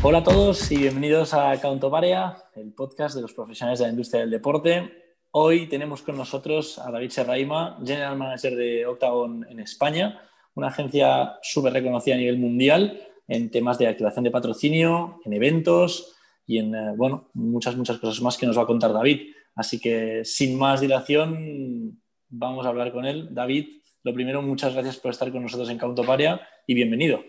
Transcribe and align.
Hola 0.00 0.18
a 0.18 0.22
todos 0.22 0.70
y 0.70 0.76
bienvenidos 0.76 1.34
a 1.34 1.60
Countoparea, 1.60 2.36
el 2.54 2.72
podcast 2.72 3.16
de 3.16 3.22
los 3.22 3.34
profesionales 3.34 3.80
de 3.80 3.86
la 3.86 3.90
industria 3.90 4.20
del 4.20 4.30
deporte. 4.30 4.92
Hoy 5.32 5.66
tenemos 5.66 6.02
con 6.02 6.16
nosotros 6.16 6.78
a 6.78 6.92
David 6.92 7.10
Serraima, 7.10 7.76
General 7.84 8.16
Manager 8.16 8.54
de 8.54 8.86
Octagon 8.86 9.44
en 9.50 9.58
España, 9.58 10.22
una 10.54 10.68
agencia 10.68 11.38
súper 11.42 11.72
reconocida 11.72 12.14
a 12.14 12.18
nivel 12.18 12.38
mundial 12.38 13.00
en 13.26 13.50
temas 13.50 13.76
de 13.76 13.88
activación 13.88 14.22
de 14.22 14.30
patrocinio, 14.30 15.20
en 15.24 15.32
eventos 15.32 16.14
y 16.46 16.58
en 16.58 16.76
eh, 16.76 16.92
bueno, 16.96 17.30
muchas, 17.34 17.76
muchas 17.76 17.98
cosas 17.98 18.22
más 18.22 18.38
que 18.38 18.46
nos 18.46 18.56
va 18.56 18.62
a 18.62 18.66
contar 18.66 18.92
David. 18.92 19.32
Así 19.56 19.80
que 19.80 20.24
sin 20.24 20.56
más 20.56 20.80
dilación, 20.80 22.00
vamos 22.28 22.64
a 22.64 22.68
hablar 22.68 22.92
con 22.92 23.04
él. 23.04 23.34
David, 23.34 23.80
lo 24.04 24.14
primero, 24.14 24.42
muchas 24.42 24.74
gracias 24.74 24.96
por 24.96 25.10
estar 25.10 25.32
con 25.32 25.42
nosotros 25.42 25.68
en 25.70 25.78
Countoparea 25.78 26.40
y 26.68 26.74
bienvenido. 26.74 27.20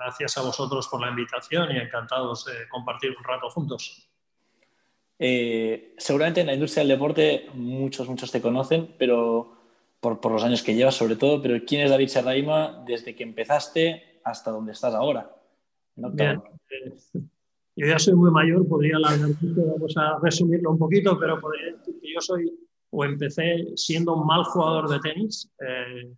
Gracias 0.00 0.38
a 0.38 0.42
vosotros 0.42 0.88
por 0.88 0.98
la 1.02 1.10
invitación 1.10 1.72
y 1.72 1.78
encantados 1.78 2.46
de 2.46 2.66
compartir 2.70 3.10
un 3.10 3.22
rato 3.22 3.50
juntos. 3.50 4.08
Eh, 5.18 5.94
seguramente 5.98 6.40
en 6.40 6.46
la 6.46 6.54
industria 6.54 6.82
del 6.82 6.96
deporte 6.96 7.50
muchos, 7.52 8.08
muchos 8.08 8.32
te 8.32 8.40
conocen, 8.40 8.94
pero 8.98 9.52
por, 10.00 10.32
los 10.32 10.42
años 10.42 10.62
que 10.62 10.74
llevas 10.74 10.94
sobre 10.94 11.16
todo, 11.16 11.42
pero 11.42 11.62
¿quién 11.66 11.82
es 11.82 11.90
David 11.90 12.08
Serraima 12.08 12.82
desde 12.86 13.14
que 13.14 13.24
empezaste 13.24 14.22
hasta 14.24 14.50
donde 14.50 14.72
estás 14.72 14.94
ahora? 14.94 15.30
Bien, 15.96 16.42
eh, 16.70 16.94
yo 17.76 17.86
ya 17.86 17.98
soy 17.98 18.14
muy 18.14 18.30
mayor, 18.30 18.66
podría 18.66 18.96
vamos 18.98 19.94
a 19.98 20.18
resumirlo 20.22 20.70
un 20.70 20.78
poquito, 20.78 21.18
pero 21.18 21.38
podría 21.38 21.76
decir 21.76 22.00
que 22.00 22.14
yo 22.14 22.20
soy 22.22 22.50
o 22.88 23.04
empecé 23.04 23.66
siendo 23.76 24.14
un 24.14 24.26
mal 24.26 24.44
jugador 24.44 24.88
de 24.88 24.98
tenis. 25.00 25.52
Eh, 25.60 26.10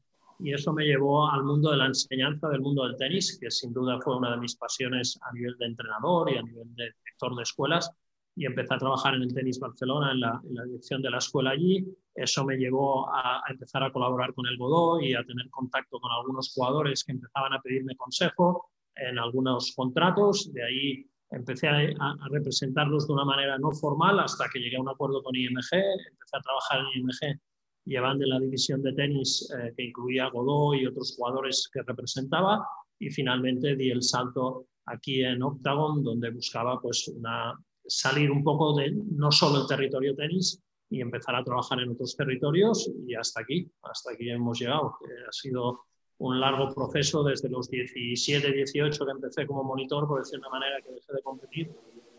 y 0.43 0.53
eso 0.53 0.73
me 0.73 0.85
llevó 0.85 1.31
al 1.31 1.45
mundo 1.45 1.71
de 1.71 1.77
la 1.77 1.87
enseñanza 1.87 2.49
del 2.49 2.61
mundo 2.61 2.85
del 2.85 2.97
tenis, 2.97 3.39
que 3.41 3.51
sin 3.51 3.73
duda 3.73 4.01
fue 4.01 4.17
una 4.17 4.33
de 4.33 4.39
mis 4.39 4.57
pasiones 4.57 5.19
a 5.23 5.33
nivel 5.33 5.57
de 5.59 5.67
entrenador 5.67 6.31
y 6.31 6.37
a 6.37 6.43
nivel 6.43 6.75
de 6.75 6.93
director 7.05 7.37
de 7.37 7.43
escuelas. 7.43 7.91
Y 8.35 8.47
empecé 8.47 8.75
a 8.75 8.79
trabajar 8.79 9.15
en 9.15 9.23
el 9.23 9.35
tenis 9.35 9.61
Barcelona, 9.61 10.13
en 10.13 10.21
la, 10.21 10.41
dirección 10.65 11.01
de 11.01 11.11
la 11.11 11.19
escuela 11.19 11.51
allí. 11.51 11.87
Eso 12.15 12.45
me 12.45 12.57
llevó 12.57 13.09
a, 13.15 13.43
empezar 13.49 13.85
a 13.85 13.93
colaborar 13.93 14.35
con 14.35 14.47
el 14.47 14.57
Godó 14.57 15.01
y 15.01 15.15
a 15.15 15.25
tener 15.25 15.49
contacto 15.51 16.01
con 16.01 16.11
algunos 16.11 16.53
jugadores 16.53 17.05
que 17.05 17.13
empezaban 17.13 17.53
a 17.53 17.61
pedirme 17.61 17.95
consejo 17.95 18.71
en 18.97 19.19
algunos 19.19 19.73
contratos. 19.77 20.53
De 20.53 20.65
ahí 20.65 21.07
empecé 21.31 21.69
a, 21.69 21.77
a, 21.77 22.29
representarlos 22.31 23.07
de 23.07 23.13
una 23.13 23.25
manera 23.25 23.59
no 23.59 23.71
formal 23.71 24.19
hasta 24.19 24.49
que 24.53 24.59
llegué 24.59 24.77
a 24.77 24.81
un 24.81 24.89
acuerdo 24.89 25.23
con 25.23 25.37
IMG. 25.37 25.75
Empecé 25.75 26.37
a 26.37 26.41
trabajar 26.41 26.81
en 26.81 27.01
IMG 27.01 27.41
llevando 27.85 28.27
la 28.27 28.39
división 28.39 28.83
de 28.83 28.93
tenis 28.93 29.51
eh, 29.53 29.73
que 29.77 29.85
incluía 29.85 30.27
a 30.27 30.31
Godó 30.31 30.75
y 30.75 30.87
otros 30.87 31.15
jugadores 31.17 31.69
que 31.73 31.83
representaba 31.83 32.67
y 32.99 33.11
finalmente 33.11 33.75
di 33.77 33.91
el 33.91 34.03
salto 34.03 34.67
aquí 34.87 35.23
en 35.23 35.43
Octagon 35.43 36.03
donde 36.03 36.31
buscaba 36.31 36.81
pues 36.81 37.09
una, 37.09 37.59
salir 37.87 38.31
un 38.31 38.45
poco 38.45 38.77
de 38.77 38.93
no 38.93 39.31
solo 39.33 39.63
el 39.63 39.67
territorio 39.67 40.15
tenis 40.15 40.61
y 40.91 41.01
empezar 41.01 41.35
a 41.35 41.45
trabajar 41.45 41.81
en 41.81 41.91
otros 41.91 42.15
territorios 42.17 42.91
y 43.07 43.15
hasta 43.15 43.41
aquí, 43.41 43.71
hasta 43.83 44.13
aquí 44.13 44.31
hemos 44.31 44.61
llegado. 44.61 44.99
ha 45.27 45.33
sido 45.33 45.81
un 46.19 46.39
largo 46.39 46.73
proceso 46.73 47.25
desde 47.25 47.49
los 47.49 47.69
17, 47.69 48.53
18 48.53 49.05
que 49.05 49.11
empecé 49.11 49.47
como 49.47 49.65
monitor, 49.65 50.07
por 50.07 50.21
decir 50.21 50.39
de 50.39 50.47
una 50.47 50.51
manera 50.51 50.81
que 50.81 50.93
dejé 50.93 51.13
de 51.15 51.23
competir, 51.23 51.71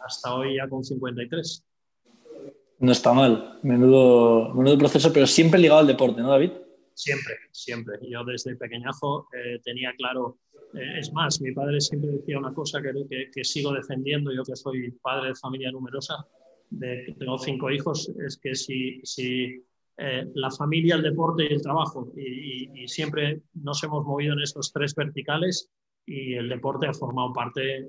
hasta 0.06 0.36
hoy 0.36 0.58
ya 0.58 0.68
con 0.68 0.84
53. 0.84 1.64
No 2.84 2.92
está 2.92 3.14
mal, 3.14 3.60
menudo, 3.64 4.54
menudo 4.54 4.78
proceso, 4.78 5.14
pero 5.14 5.26
siempre 5.26 5.58
ligado 5.58 5.80
al 5.80 5.88
deporte, 5.88 6.20
¿no, 6.20 6.32
David? 6.32 6.52
Siempre, 6.94 7.36
siempre. 7.50 7.98
Yo 8.10 8.26
desde 8.26 8.58
pequeñazo 8.58 9.30
eh, 9.32 9.62
tenía 9.64 9.94
claro, 9.98 10.40
eh, 10.74 11.00
es 11.00 11.14
más, 11.14 11.40
mi 11.40 11.54
padre 11.54 11.80
siempre 11.80 12.12
decía 12.12 12.38
una 12.38 12.54
cosa 12.54 12.82
que, 12.82 12.92
que, 13.10 13.32
que, 13.34 13.44
sigo 13.46 13.72
defendiendo, 13.72 14.34
yo 14.34 14.44
que 14.44 14.58
soy 14.58 14.92
padre 15.02 15.30
de 15.30 15.36
familia 15.36 15.72
numerosa, 15.72 16.28
tengo 17.18 17.38
cinco 17.38 17.72
hijos, 17.72 18.12
es 18.28 18.38
que 18.38 18.54
si, 18.54 19.00
si 19.04 19.64
eh, 19.98 20.26
la 20.34 20.52
familia, 20.52 20.96
el 20.96 21.04
deporte 21.04 21.46
y 21.46 21.54
el 21.54 21.62
trabajo, 21.62 22.12
y, 22.18 22.84
y, 22.84 22.88
siempre 22.90 23.44
nos 23.54 23.82
hemos 23.86 24.04
movido 24.04 24.34
en 24.34 24.42
estos 24.42 24.74
tres 24.74 24.94
verticales 24.94 25.72
y 26.06 26.34
el 26.34 26.50
deporte 26.50 26.88
ha 26.88 26.94
formado 26.94 27.32
parte 27.32 27.88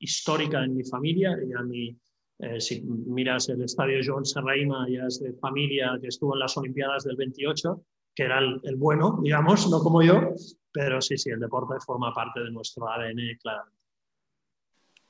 histórica 0.00 0.64
en 0.64 0.74
mi 0.74 0.82
familia 0.82 1.38
y 1.48 1.52
a 1.52 1.62
mi 1.62 1.96
eh, 2.40 2.60
si 2.60 2.80
miras 2.82 3.48
el 3.48 3.62
estadio 3.62 3.98
Joan 4.04 4.24
Serraima, 4.24 4.86
ya 4.88 5.06
es 5.06 5.20
de 5.20 5.32
familia 5.34 5.98
que 6.00 6.08
estuvo 6.08 6.34
en 6.34 6.40
las 6.40 6.56
Olimpiadas 6.56 7.04
del 7.04 7.16
28, 7.16 7.82
que 8.14 8.22
era 8.24 8.38
el, 8.38 8.76
bueno, 8.76 9.18
digamos, 9.22 9.68
no 9.68 9.80
como 9.80 10.02
yo, 10.02 10.34
pero 10.72 11.00
sí, 11.00 11.18
sí, 11.18 11.30
el 11.30 11.40
deporte 11.40 11.74
forma 11.84 12.12
parte 12.14 12.40
de 12.40 12.50
nuestro 12.50 12.88
ADN, 12.88 13.38
claramente. 13.40 13.78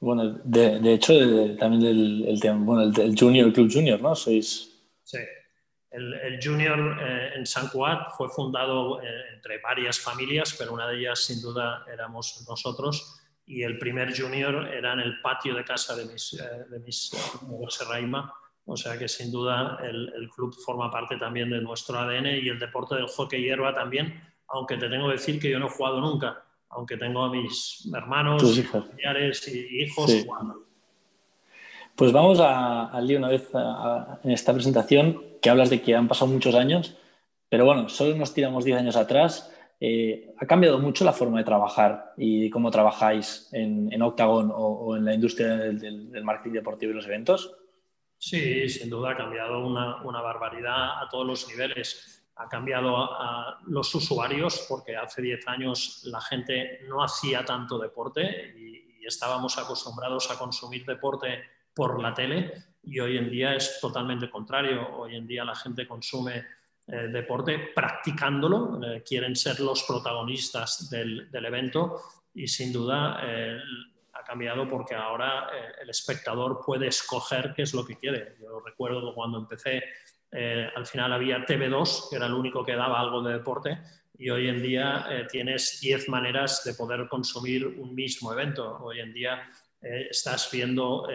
Bueno, 0.01 0.41
de, 0.45 0.93
hecho, 0.93 1.13
también 1.57 1.85
el, 1.85 2.39
bueno, 2.61 2.93
el, 2.97 3.19
Junior, 3.19 3.53
Club 3.53 3.71
Junior, 3.71 4.01
¿no? 4.01 4.15
Sois... 4.15 4.73
Sí, 5.03 5.19
el, 5.91 6.39
Junior 6.43 6.79
eh, 7.01 7.33
en 7.35 7.47
San 7.47 7.69
Cuat 7.69 8.11
fue 8.17 8.29
fundado 8.29 9.03
eh, 9.03 9.07
entre 9.35 9.59
varias 9.59 9.99
familias, 9.99 10.55
pero 10.57 10.73
una 10.73 10.89
de 10.89 10.99
ellas, 10.99 11.25
sin 11.25 11.43
duda, 11.43 11.85
éramos 11.93 12.45
nosotros 12.49 13.18
y 13.49 13.63
el 13.63 13.79
primer 13.79 14.15
junior 14.17 14.69
era 14.69 14.93
en 14.93 15.01
el 15.01 15.21
patio 15.23 15.55
de 15.55 15.65
casa 15.65 15.97
de 15.97 16.05
mis, 16.05 16.35
eh, 16.35 16.67
de 16.71 16.79
mis 16.81 17.11
Serraima. 17.69 18.33
O 18.67 18.77
sea 18.77 18.99
que 18.99 19.09
sin 19.09 19.33
duda 19.33 19.79
el, 19.83 20.13
el, 20.15 20.29
club 20.29 20.55
forma 20.55 20.91
parte 20.91 21.17
también 21.17 21.49
de 21.49 21.61
nuestro 21.63 21.99
ADN 21.99 22.27
y 22.27 22.49
el 22.49 22.59
deporte 22.59 22.95
del 22.95 23.07
hockey 23.07 23.43
hierba 23.43 23.75
también, 23.75 24.21
aunque 24.49 24.77
te 24.77 24.91
tengo 24.91 25.07
que 25.07 25.13
decir 25.13 25.41
que 25.41 25.51
yo 25.51 25.59
no 25.59 25.67
he 25.67 25.71
jugado 25.71 26.03
nunca, 26.03 26.45
aunque 26.69 26.99
tengo 26.99 27.25
a 27.25 27.31
mis 27.31 27.89
hermanos, 27.95 28.43
familiares 28.71 29.49
y 29.49 29.83
hijos 29.83 30.23
jugando. 30.23 30.67
Pues 31.97 32.13
vamos 32.13 32.39
al 32.41 33.07
lío 33.07 33.19
una 33.19 33.29
vez 33.29 33.49
en 34.23 34.31
esta 34.31 34.53
presentación 34.53 35.21
que 35.41 35.49
hablas 35.49 35.71
de 35.71 35.81
que 35.81 35.97
han 35.97 36.07
pasado 36.07 36.31
muchos 36.31 36.55
años, 36.55 36.95
pero 37.49 37.65
bueno, 37.65 37.89
solo 37.89 38.15
nos 38.17 38.35
tiramos 38.35 38.65
10 38.65 38.79
años 38.79 38.97
atrás 38.97 39.51
eh, 39.81 40.35
¿Ha 40.39 40.47
cambiado 40.47 40.81
mucho 40.81 41.05
la 41.05 41.13
forma 41.13 41.39
de 41.39 41.45
trabajar 41.45 42.13
y 42.17 42.51
cómo 42.51 42.71
trabajáis 42.71 43.49
en, 43.53 44.03
Octagon 44.03 44.51
o, 44.53 44.97
en 44.97 45.05
la 45.05 45.15
industria 45.15 45.57
del, 45.57 46.25
marketing 46.25 46.55
deportivo 46.55 46.93
y 46.93 46.97
los 46.97 47.07
eventos? 47.07 47.57
Sí, 48.17 48.69
sin 48.69 48.91
duda 48.91 49.13
ha 49.13 49.17
cambiado 49.17 49.65
una, 49.65 50.21
barbaridad 50.21 51.01
a 51.01 51.09
todos 51.09 51.27
los 51.27 51.49
niveles. 51.49 52.27
Ha 52.35 52.49
cambiado 52.49 52.97
a, 52.97 53.61
los 53.67 53.95
usuarios 53.95 54.67
porque 54.69 54.97
hace 54.97 55.23
10 55.23 55.47
años 55.47 56.03
la 56.07 56.21
gente 56.21 56.81
no 56.89 57.03
hacía 57.03 57.45
tanto 57.45 57.79
deporte 57.79 58.55
y, 58.57 59.01
y 59.01 59.07
estábamos 59.07 59.59
acostumbrados 59.59 60.29
a 60.33 60.39
consumir 60.39 60.85
deporte 60.85 61.45
por 61.73 62.03
la 62.03 62.13
tele 62.13 62.53
y 62.83 62.99
hoy 62.99 63.17
en 63.17 63.31
día 63.31 63.55
es 63.55 63.79
totalmente 63.81 64.29
contrario. 64.29 64.97
Hoy 64.97 65.15
en 65.15 65.29
día 65.29 65.45
la 65.45 65.55
gente 65.55 65.87
consume 65.87 66.45
eh, 66.91 67.09
deporte 67.09 67.71
practicándolo, 67.75 68.81
eh, 68.83 69.03
quieren 69.07 69.37
ser 69.37 69.61
los 69.61 69.83
protagonistas 69.83 70.89
del, 70.89 71.29
evento 71.33 72.01
y 72.33 72.49
sin 72.49 72.73
duda 72.73 73.21
eh, 73.23 73.59
ha 74.15 74.25
cambiado 74.25 74.67
porque 74.67 74.95
ahora 74.95 75.51
el 75.83 75.91
espectador 75.91 76.63
puede 76.65 76.87
escoger 76.87 77.53
qué 77.55 77.63
es 77.63 77.75
lo 77.75 77.85
que 77.85 77.97
quiere. 77.97 78.37
Yo 78.41 78.61
recuerdo 78.65 79.15
cuando 79.15 79.39
empecé, 79.39 79.83
al 80.75 80.87
final 80.87 81.13
había 81.13 81.45
TV2, 81.45 82.11
que 82.11 82.17
era 82.17 82.27
el 82.27 82.35
único 82.35 82.65
que 82.65 82.75
daba 82.75 83.01
algo 83.01 83.23
de 83.23 83.35
deporte, 83.35 83.79
y 84.19 84.31
hoy 84.31 84.49
en 84.49 84.61
día 84.61 85.27
tienes 85.31 85.81
10 85.81 86.09
maneras 86.09 86.65
de 86.65 86.75
poder 86.75 87.07
consumir 87.09 87.67
un 87.67 87.95
mismo 87.95 88.33
evento. 88.33 88.79
Hoy 88.83 89.01
en 89.01 89.13
día 89.13 89.49
estás 89.81 90.51
viendo 90.51 91.07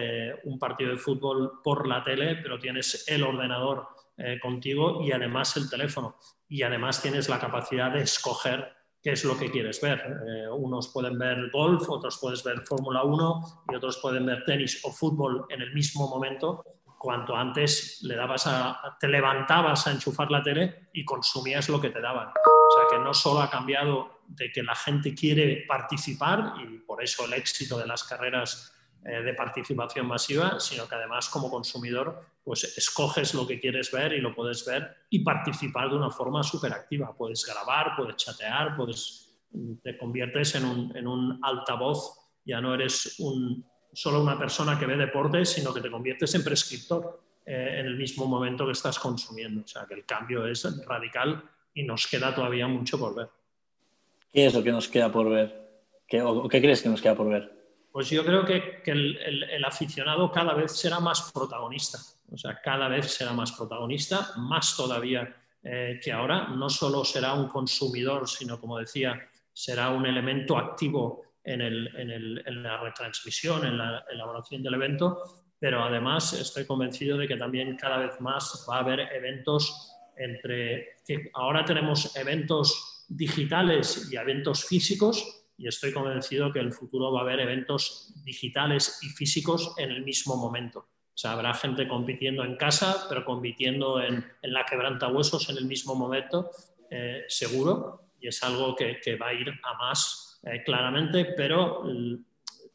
un 0.46 0.58
partido 0.58 0.92
de 0.92 0.98
fútbol 0.98 1.60
por 1.64 1.88
la 1.88 2.04
tele, 2.04 2.38
pero 2.38 2.58
tienes 2.58 3.06
el 3.08 3.24
ordenador 3.24 3.88
eh, 4.18 4.40
contigo 4.40 5.02
y 5.02 5.12
además 5.12 5.58
el 5.58 5.70
teléfono. 5.70 6.18
Y 6.48 6.64
además 6.64 7.02
tienes 7.02 7.30
la 7.30 7.40
capacidad 7.40 7.92
de 7.92 8.02
escoger 8.02 8.74
qué 9.02 9.12
es 9.12 9.26
lo 9.26 9.38
que 9.38 9.52
quieres 9.52 9.82
ver. 9.82 10.00
Eh, 10.00 10.50
unos 10.50 10.88
pueden 10.90 11.18
ver 11.18 11.50
golf, 11.52 11.90
otros 11.90 12.18
puedes 12.22 12.44
ver 12.44 12.62
Fórmula 12.62 13.04
1 13.04 13.66
y 13.70 13.76
otros 13.76 13.98
pueden 13.98 14.26
ver 14.26 14.44
tenis 14.46 14.82
o 14.86 14.92
fútbol 14.92 15.46
en 15.50 15.62
el 15.62 15.74
mismo 15.74 16.08
momento. 16.08 16.64
Cuanto 16.98 17.36
antes 17.36 18.00
le 18.04 18.16
dabas 18.16 18.48
a, 18.48 18.98
te 18.98 19.10
levantabas 19.10 19.88
a 19.88 19.92
enchufar 19.92 20.32
la 20.32 20.42
tele 20.42 20.90
y 20.94 21.04
consumías 21.04 21.68
lo 21.68 21.82
que 21.82 21.90
te 21.90 22.00
daban. 22.00 22.30
O 22.30 22.72
sea 22.72 22.98
que 22.98 23.04
no 23.04 23.14
solo 23.14 23.42
ha 23.42 23.50
cambiado 23.50 24.22
de 24.28 24.52
que 24.52 24.64
la 24.64 24.74
gente 24.74 25.14
quiere 25.14 25.66
participar 25.68 26.54
y 26.64 26.80
por 26.80 27.04
eso 27.04 27.26
el 27.26 27.34
éxito 27.34 27.78
de 27.78 27.88
las 27.88 28.06
carreras 28.06 28.73
de 29.04 29.34
participación 29.34 30.08
masiva, 30.08 30.60
sino 30.60 30.88
que 30.88 30.96
además 30.96 31.28
como 31.30 31.50
consumidor 31.50 32.26
pues 32.44 32.64
escoges 32.78 33.34
lo 33.34 33.48
que 33.48 33.60
quieres 33.60 33.92
ver 33.92 34.14
y 34.14 34.22
lo 34.22 34.36
puedes 34.36 34.66
ver 34.66 34.96
y 35.10 35.20
participar 35.20 35.90
de 35.90 35.96
una 35.96 36.10
forma 36.10 36.44
súper 36.44 36.74
activa. 36.74 37.16
Puedes 37.16 37.46
grabar, 37.46 37.96
puedes 37.96 38.18
chatear, 38.18 38.76
puedes, 38.76 39.40
te 39.82 39.98
conviertes 39.98 40.56
en 40.56 40.66
un, 40.66 40.98
en 40.98 41.08
un 41.08 41.40
altavoz, 41.42 42.20
ya 42.46 42.60
no 42.60 42.74
eres 42.74 43.16
un, 43.20 43.66
solo 43.94 44.22
una 44.22 44.38
persona 44.38 44.78
que 44.78 44.86
ve 44.86 44.98
deportes, 44.98 45.50
sino 45.50 45.74
que 45.74 45.82
te 45.82 45.90
conviertes 45.90 46.36
en 46.36 46.44
prescriptor 46.44 47.22
eh, 47.46 47.78
en 47.80 47.86
el 47.86 47.98
mismo 47.98 48.26
momento 48.26 48.66
que 48.66 48.74
estás 48.74 49.00
consumiendo. 49.00 49.62
O 49.64 49.68
sea 49.68 49.86
que 49.86 49.94
el 49.94 50.06
cambio 50.06 50.46
es 50.46 50.86
radical 50.86 51.44
y 51.74 51.84
nos 51.84 52.08
queda 52.08 52.36
todavía 52.36 52.68
mucho 52.68 53.00
por 53.00 53.16
ver. 53.16 53.30
¿Qué 54.34 54.48
es 54.48 54.54
lo 54.54 54.64
que 54.64 54.72
nos 54.72 54.90
queda 54.90 55.12
por 55.12 55.30
ver? 55.30 55.82
¿Qué, 56.08 56.22
¿O 56.22 56.48
qué 56.50 56.62
crees 56.62 56.82
que 56.82 56.90
nos 56.90 57.02
queda 57.02 57.16
por 57.16 57.30
ver? 57.30 57.63
Pues 57.94 58.10
yo 58.10 58.26
creo 58.26 58.44
que, 58.44 58.82
el, 58.86 59.64
aficionado 59.64 60.32
cada 60.32 60.56
vez 60.56 60.72
será 60.72 61.00
más 61.00 61.32
protagonista, 61.32 62.00
o 62.32 62.36
sea, 62.36 62.60
cada 62.60 62.88
vez 62.88 63.14
será 63.14 63.34
más 63.34 63.52
protagonista, 63.52 64.32
más 64.38 64.76
todavía 64.76 65.32
eh, 65.62 66.00
que 66.04 66.12
ahora. 66.12 66.48
No 66.48 66.72
solo 66.72 67.06
será 67.06 67.36
un 67.36 67.48
consumidor, 67.48 68.28
sino, 68.28 68.60
como 68.60 68.80
decía, 68.80 69.30
será 69.54 69.92
un 69.92 70.08
elemento 70.08 70.58
activo 70.58 71.22
en, 71.44 72.64
la 72.64 72.78
retransmisión, 72.78 73.64
en 73.64 73.78
la 73.78 74.04
elaboración 74.12 74.64
del 74.64 74.74
evento, 74.74 75.46
pero 75.60 75.84
además 75.84 76.34
estoy 76.34 76.66
convencido 76.66 77.16
de 77.20 77.28
que 77.28 77.38
también 77.38 77.78
cada 77.78 77.98
vez 77.98 78.20
más 78.20 78.66
va 78.68 78.78
a 78.78 78.80
haber 78.80 79.02
eventos 79.14 79.92
entre, 80.18 80.96
que 81.06 81.30
ahora 81.36 81.64
tenemos 81.64 82.16
eventos 82.16 83.06
digitales 83.08 84.10
y 84.12 84.16
eventos 84.16 84.66
físicos, 84.66 85.43
y 85.58 85.68
estoy 85.68 85.94
convencido 85.94 86.52
que 86.52 86.60
en 86.60 86.68
el 86.68 86.74
futuro 86.74 87.12
va 87.12 87.20
a 87.20 87.24
haber 87.24 87.40
eventos 87.40 88.14
digitales 88.24 89.00
y 89.02 89.10
físicos 89.10 89.74
en 89.78 89.92
el 89.92 90.04
mismo 90.04 90.36
momento. 90.36 90.80
O 90.80 91.18
sea, 91.18 91.34
habrá 91.34 91.54
gente 91.54 91.88
compitiendo 91.88 92.44
en 92.44 92.58
casa, 92.58 93.06
pero 93.08 93.24
compitiendo 93.24 94.02
en, 94.02 94.26
la 94.42 94.66
quebranta 94.66 95.10
huesos 95.10 95.50
en 95.50 95.58
el 95.58 95.66
mismo 95.66 95.94
momento, 95.94 96.50
eh, 96.90 97.24
seguro, 97.28 98.10
y 98.20 98.28
es 98.28 98.42
algo 98.44 98.76
que, 98.76 99.16
va 99.16 99.28
a 99.28 99.34
ir 99.34 99.50
a 99.50 99.74
más 99.78 100.42
eh, 100.44 100.64
claramente, 100.64 101.26
pero 101.38 101.84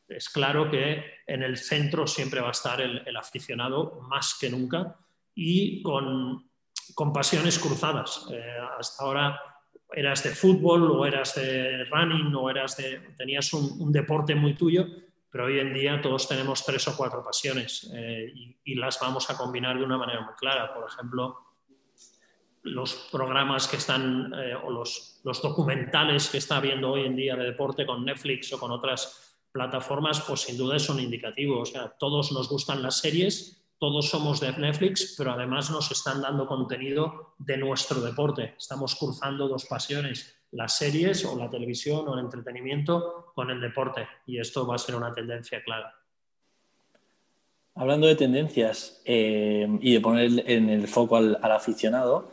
es 0.09 0.29
claro 0.29 0.71
que 0.71 1.05
en 1.27 1.43
el 1.43 1.57
centro 1.57 2.07
siempre 2.07 2.41
va 2.41 2.49
a 2.49 2.53
estar 2.53 2.81
el, 2.81 3.17
aficionado 3.17 4.01
más 4.09 4.37
que 4.41 4.49
nunca 4.49 4.97
y 5.35 5.83
con, 5.83 6.49
con 6.95 7.13
pasiones 7.13 7.59
cruzadas. 7.59 8.27
Eh, 8.31 8.57
hasta 8.79 9.05
ahora 9.05 9.41
eras 9.93 10.23
de 10.23 10.31
fútbol 10.31 10.91
o 10.91 11.07
eras 11.07 11.35
de 11.35 11.85
running 11.85 12.35
o 12.35 12.51
eras 12.51 12.77
de, 12.77 13.01
tenías 13.17 13.53
un, 13.53 13.91
deporte 13.91 14.35
muy 14.35 14.55
tuyo, 14.55 14.87
pero 15.31 15.47
hoy 15.47 15.59
en 15.59 15.73
día 15.73 16.01
todos 16.01 16.29
tenemos 16.29 16.65
tres 16.65 16.87
o 16.89 16.97
cuatro 16.97 17.25
pasiones 17.25 17.91
eh, 17.95 18.33
y, 18.65 18.75
las 18.75 18.99
vamos 19.01 19.29
a 19.31 19.37
combinar 19.37 19.79
de 19.79 19.85
una 19.85 19.99
manera 19.99 20.21
muy 20.21 20.35
clara. 20.35 20.73
Por 20.75 20.89
ejemplo, 20.89 21.39
los 22.63 23.09
programas 23.11 23.67
que 23.67 23.77
están 23.77 24.33
eh, 24.35 24.55
o 24.55 24.71
los, 24.71 25.21
los, 25.25 25.43
documentales 25.43 26.29
que 26.29 26.39
está 26.39 26.59
habiendo 26.59 26.93
hoy 26.93 27.07
en 27.07 27.17
día 27.17 27.35
de 27.37 27.45
deporte 27.45 27.87
con 27.87 28.05
Netflix 28.05 28.53
o 28.53 28.61
con 28.61 28.71
otras 28.71 29.39
plataformas, 29.51 30.21
pues 30.21 30.43
sin 30.43 30.57
duda 30.57 30.79
son 30.79 31.01
indicativos. 31.01 31.71
O 31.71 31.73
sea, 31.73 31.89
todos 31.99 32.31
nos 32.33 32.49
gustan 32.49 32.83
las 32.83 32.99
series 32.99 33.58
todos 33.79 34.09
somos 34.09 34.41
de 34.41 34.53
Netflix, 34.53 35.15
pero 35.17 35.33
además 35.33 35.71
nos 35.71 35.91
están 35.91 36.21
dando 36.21 36.47
contenido 36.47 37.35
de 37.39 37.57
nuestro 37.57 38.01
deporte. 38.01 38.55
Estamos 38.59 38.97
cruzando 38.97 39.47
dos 39.47 39.67
pasiones, 39.67 40.37
las 40.51 40.77
series 40.77 41.25
o 41.25 41.39
la 41.39 41.49
televisión 41.49 42.09
o 42.09 42.15
el 42.15 42.21
entretenimiento 42.21 43.33
con 43.35 43.51
el 43.51 43.61
deporte 43.61 44.07
y 44.27 44.39
esto 44.39 44.67
va 44.67 44.75
a 44.75 44.79
ser 44.79 44.97
una 44.97 45.13
tendencia 45.13 45.63
clara. 45.63 45.95
Hablando 47.75 48.09
de 48.09 48.17
tendencias 48.17 49.01
eh, 49.05 49.69
y 49.81 49.93
de 49.93 50.01
poner 50.01 50.51
en 50.51 50.69
el 50.69 50.89
foco 50.89 51.17
al, 51.17 51.39
aficionado, 51.41 52.29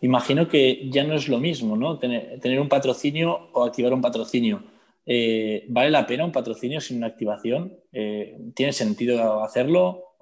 imagino 0.00 0.46
que 0.46 0.88
ya 0.88 1.02
no 1.02 1.14
es 1.14 1.28
lo 1.28 1.40
mismo, 1.40 1.76
¿no? 1.76 1.98
Tener, 1.98 2.60
un 2.60 2.68
patrocinio 2.68 3.48
o 3.52 3.64
activar 3.64 3.92
un 3.92 4.00
patrocinio. 4.00 4.62
Eh, 5.04 5.66
¿Vale 5.68 5.90
la 5.90 6.06
pena 6.06 6.24
un 6.24 6.30
patrocinio 6.30 6.80
sin 6.80 6.98
una 6.98 7.08
activación? 7.08 7.76
Eh, 7.92 8.38
¿Tiene 8.54 8.72
sentido 8.72 9.42
hacerlo? 9.42 10.13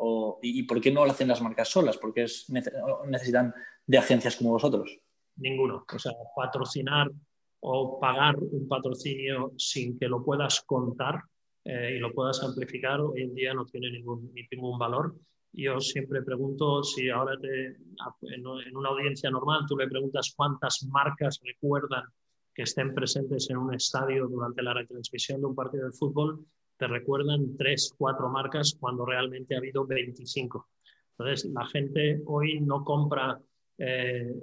Y, 0.42 0.62
por 0.64 0.80
qué 0.80 0.90
no 0.90 1.04
lo 1.04 1.10
hacen 1.10 1.28
las 1.28 1.42
marcas 1.42 1.68
solas? 1.68 1.98
¿Por 1.98 2.12
qué 2.12 2.26
necesitan 3.06 3.54
de 3.86 3.98
agencias 3.98 4.36
como 4.36 4.50
vosotros? 4.50 4.98
Ninguno. 5.36 5.84
O 5.92 5.98
sea, 5.98 6.12
patrocinar 6.34 7.10
o 7.60 7.98
pagar 8.00 8.36
un 8.38 8.66
patrocinio 8.68 9.52
sin 9.56 9.98
que 9.98 10.08
lo 10.08 10.24
puedas 10.24 10.62
contar 10.62 11.22
eh, 11.64 11.94
y 11.96 11.98
lo 11.98 12.12
puedas 12.12 12.42
amplificar 12.42 13.00
hoy 13.00 13.22
en 13.22 13.34
día 13.34 13.54
no 13.54 13.64
tiene 13.64 13.90
ningún, 13.90 14.32
ningún 14.50 14.78
valor. 14.78 15.14
Yo 15.52 15.78
siempre 15.80 16.22
pregunto 16.22 16.82
si 16.82 17.10
ahora 17.10 17.36
en 18.22 18.76
una 18.76 18.88
audiencia 18.88 19.30
normal 19.30 19.66
tú 19.68 19.76
le 19.76 19.86
preguntas 19.86 20.32
cuántas 20.34 20.82
marcas 20.84 21.40
recuerdan 21.44 22.04
que 22.54 22.62
estén 22.62 22.94
presentes 22.94 23.48
en 23.50 23.58
un 23.58 23.74
estadio 23.74 24.26
durante 24.28 24.62
la 24.62 24.74
retransmisión 24.74 25.40
de 25.40 25.46
un 25.46 25.54
partido 25.54 25.86
de 25.86 25.92
fútbol 25.92 26.44
te 26.82 26.88
recuerdan 26.88 27.56
tres, 27.56 27.94
cuatro 27.96 28.28
marcas 28.28 28.76
cuando 28.80 29.06
realmente 29.06 29.54
ha 29.54 29.58
habido 29.58 29.86
25. 29.86 30.68
Entonces, 31.12 31.48
la 31.52 31.64
gente 31.66 32.20
hoy 32.26 32.60
no 32.60 32.82
compra 32.82 33.40
eh, 33.78 34.34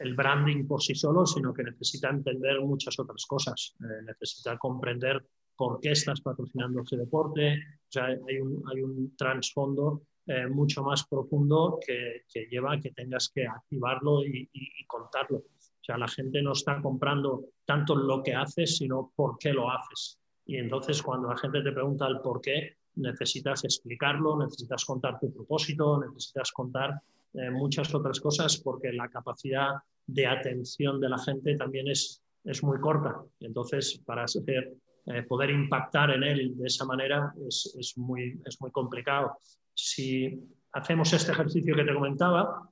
el, 0.00 0.14
branding 0.16 0.66
por 0.66 0.80
sí 0.80 0.94
solo, 0.94 1.26
sino 1.26 1.52
que 1.52 1.62
necesita 1.62 2.08
entender 2.08 2.58
muchas 2.62 2.98
otras 2.98 3.26
cosas. 3.26 3.74
Eh, 3.80 4.02
necesita 4.06 4.56
comprender 4.56 5.22
por 5.54 5.78
qué 5.78 5.90
estás 5.90 6.22
patrocinando 6.22 6.80
ese 6.80 6.96
deporte. 6.96 7.58
O 7.86 7.92
sea, 7.92 8.06
hay 8.06 8.38
un, 8.40 8.62
hay 8.72 8.80
un 8.80 9.14
trasfondo 9.14 10.04
eh, 10.26 10.46
mucho 10.46 10.82
más 10.82 11.06
profundo 11.06 11.78
que, 11.86 12.24
lleva 12.48 12.72
a 12.72 12.80
que 12.80 12.92
tengas 12.92 13.28
que 13.28 13.46
activarlo 13.46 14.24
y, 14.24 14.48
y, 14.54 14.86
contarlo. 14.86 15.36
O 15.36 15.84
sea, 15.84 15.98
la 15.98 16.08
gente 16.08 16.40
no 16.40 16.52
está 16.52 16.80
comprando 16.80 17.44
tanto 17.66 17.94
lo 17.94 18.22
que 18.22 18.34
haces, 18.34 18.78
sino 18.78 19.12
por 19.14 19.36
qué 19.36 19.52
lo 19.52 19.70
haces. 19.70 20.16
Y 20.50 20.56
entonces 20.56 21.00
cuando 21.00 21.28
la 21.28 21.36
gente 21.36 21.62
te 21.62 21.70
pregunta 21.70 22.08
el 22.08 22.18
por 22.18 22.40
qué, 22.40 22.78
necesitas 22.96 23.62
explicarlo, 23.62 24.36
necesitas 24.36 24.84
contar 24.84 25.20
tu 25.20 25.32
propósito, 25.32 26.00
necesitas 26.00 26.50
contar 26.50 27.00
eh, 27.34 27.50
muchas 27.52 27.94
otras 27.94 28.18
cosas 28.18 28.56
porque 28.56 28.92
la 28.92 29.08
capacidad 29.08 29.74
de 30.08 30.26
atención 30.26 31.00
de 31.00 31.08
la 31.08 31.18
gente 31.18 31.54
también 31.54 31.86
es, 31.86 32.20
es 32.42 32.64
muy 32.64 32.80
corta. 32.80 33.22
Entonces, 33.38 34.02
para 34.04 34.24
eh, 34.24 35.22
poder 35.22 35.50
impactar 35.50 36.10
en 36.10 36.24
él 36.24 36.58
de 36.58 36.66
esa 36.66 36.84
manera 36.84 37.32
es, 37.46 37.72
es, 37.78 37.96
muy, 37.96 38.42
es 38.44 38.60
muy 38.60 38.72
complicado. 38.72 39.36
Si 39.72 40.36
hacemos 40.72 41.12
este 41.12 41.30
ejercicio 41.30 41.76
que 41.76 41.84
te 41.84 41.94
comentaba, 41.94 42.68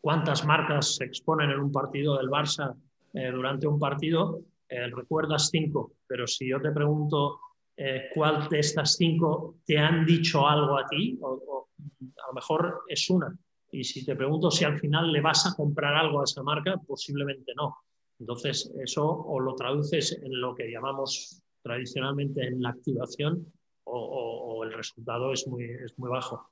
cuántas 0.00 0.44
marcas 0.44 0.96
se 0.96 1.04
exponen 1.04 1.50
en 1.50 1.60
un 1.60 1.70
partido 1.70 2.18
del 2.18 2.28
Barça 2.28 2.74
eh, 3.14 3.30
durante 3.30 3.68
un 3.68 3.78
partido, 3.78 4.40
eh, 4.72 4.86
recuerdas 4.88 5.50
cinco, 5.50 5.92
pero 6.06 6.26
si 6.26 6.48
yo 6.48 6.58
te 6.58 6.70
pregunto 6.70 7.40
eh, 7.76 8.08
cuál 8.14 8.48
de 8.48 8.60
estas 8.60 8.94
cinco 8.94 9.56
te 9.66 9.76
han 9.76 10.06
dicho 10.06 10.48
algo 10.48 10.78
a 10.78 10.86
ti, 10.86 11.18
o, 11.20 11.68
a 12.00 12.26
lo 12.28 12.32
mejor 12.32 12.80
es 12.88 13.10
una. 13.10 13.36
Y 13.70 13.84
si 13.84 14.02
te 14.02 14.16
pregunto 14.16 14.50
si 14.50 14.64
al 14.64 14.78
final 14.80 15.12
le 15.12 15.20
vas 15.20 15.46
a 15.46 15.54
comprar 15.54 15.94
algo 15.94 16.20
a 16.20 16.24
esa 16.24 16.42
marca, 16.42 16.80
posiblemente 16.86 17.52
no. 17.54 17.76
Entonces, 18.18 18.72
eso 18.82 19.06
o 19.06 19.40
lo 19.40 19.54
traduces 19.54 20.18
en 20.22 20.40
lo 20.40 20.54
que 20.54 20.70
llamamos 20.70 21.42
tradicionalmente 21.62 22.46
en 22.46 22.62
la 22.62 22.70
activación 22.70 23.52
o, 23.84 24.64
el 24.64 24.72
resultado 24.72 25.32
es 25.32 25.46
muy, 25.48 25.64
es 25.64 25.98
muy 25.98 26.08
bajo. 26.08 26.48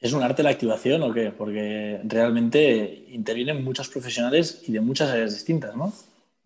¿Es 0.00 0.12
un 0.12 0.22
arte 0.22 0.44
la 0.44 0.50
activación 0.50 1.02
o 1.02 1.12
qué? 1.12 1.32
Porque 1.32 2.00
realmente 2.04 3.06
intervienen 3.08 3.64
muchos 3.64 3.88
profesionales 3.88 4.62
y 4.68 4.72
de 4.72 4.80
muchas 4.80 5.08
áreas 5.08 5.32
distintas, 5.32 5.74
¿no? 5.74 5.92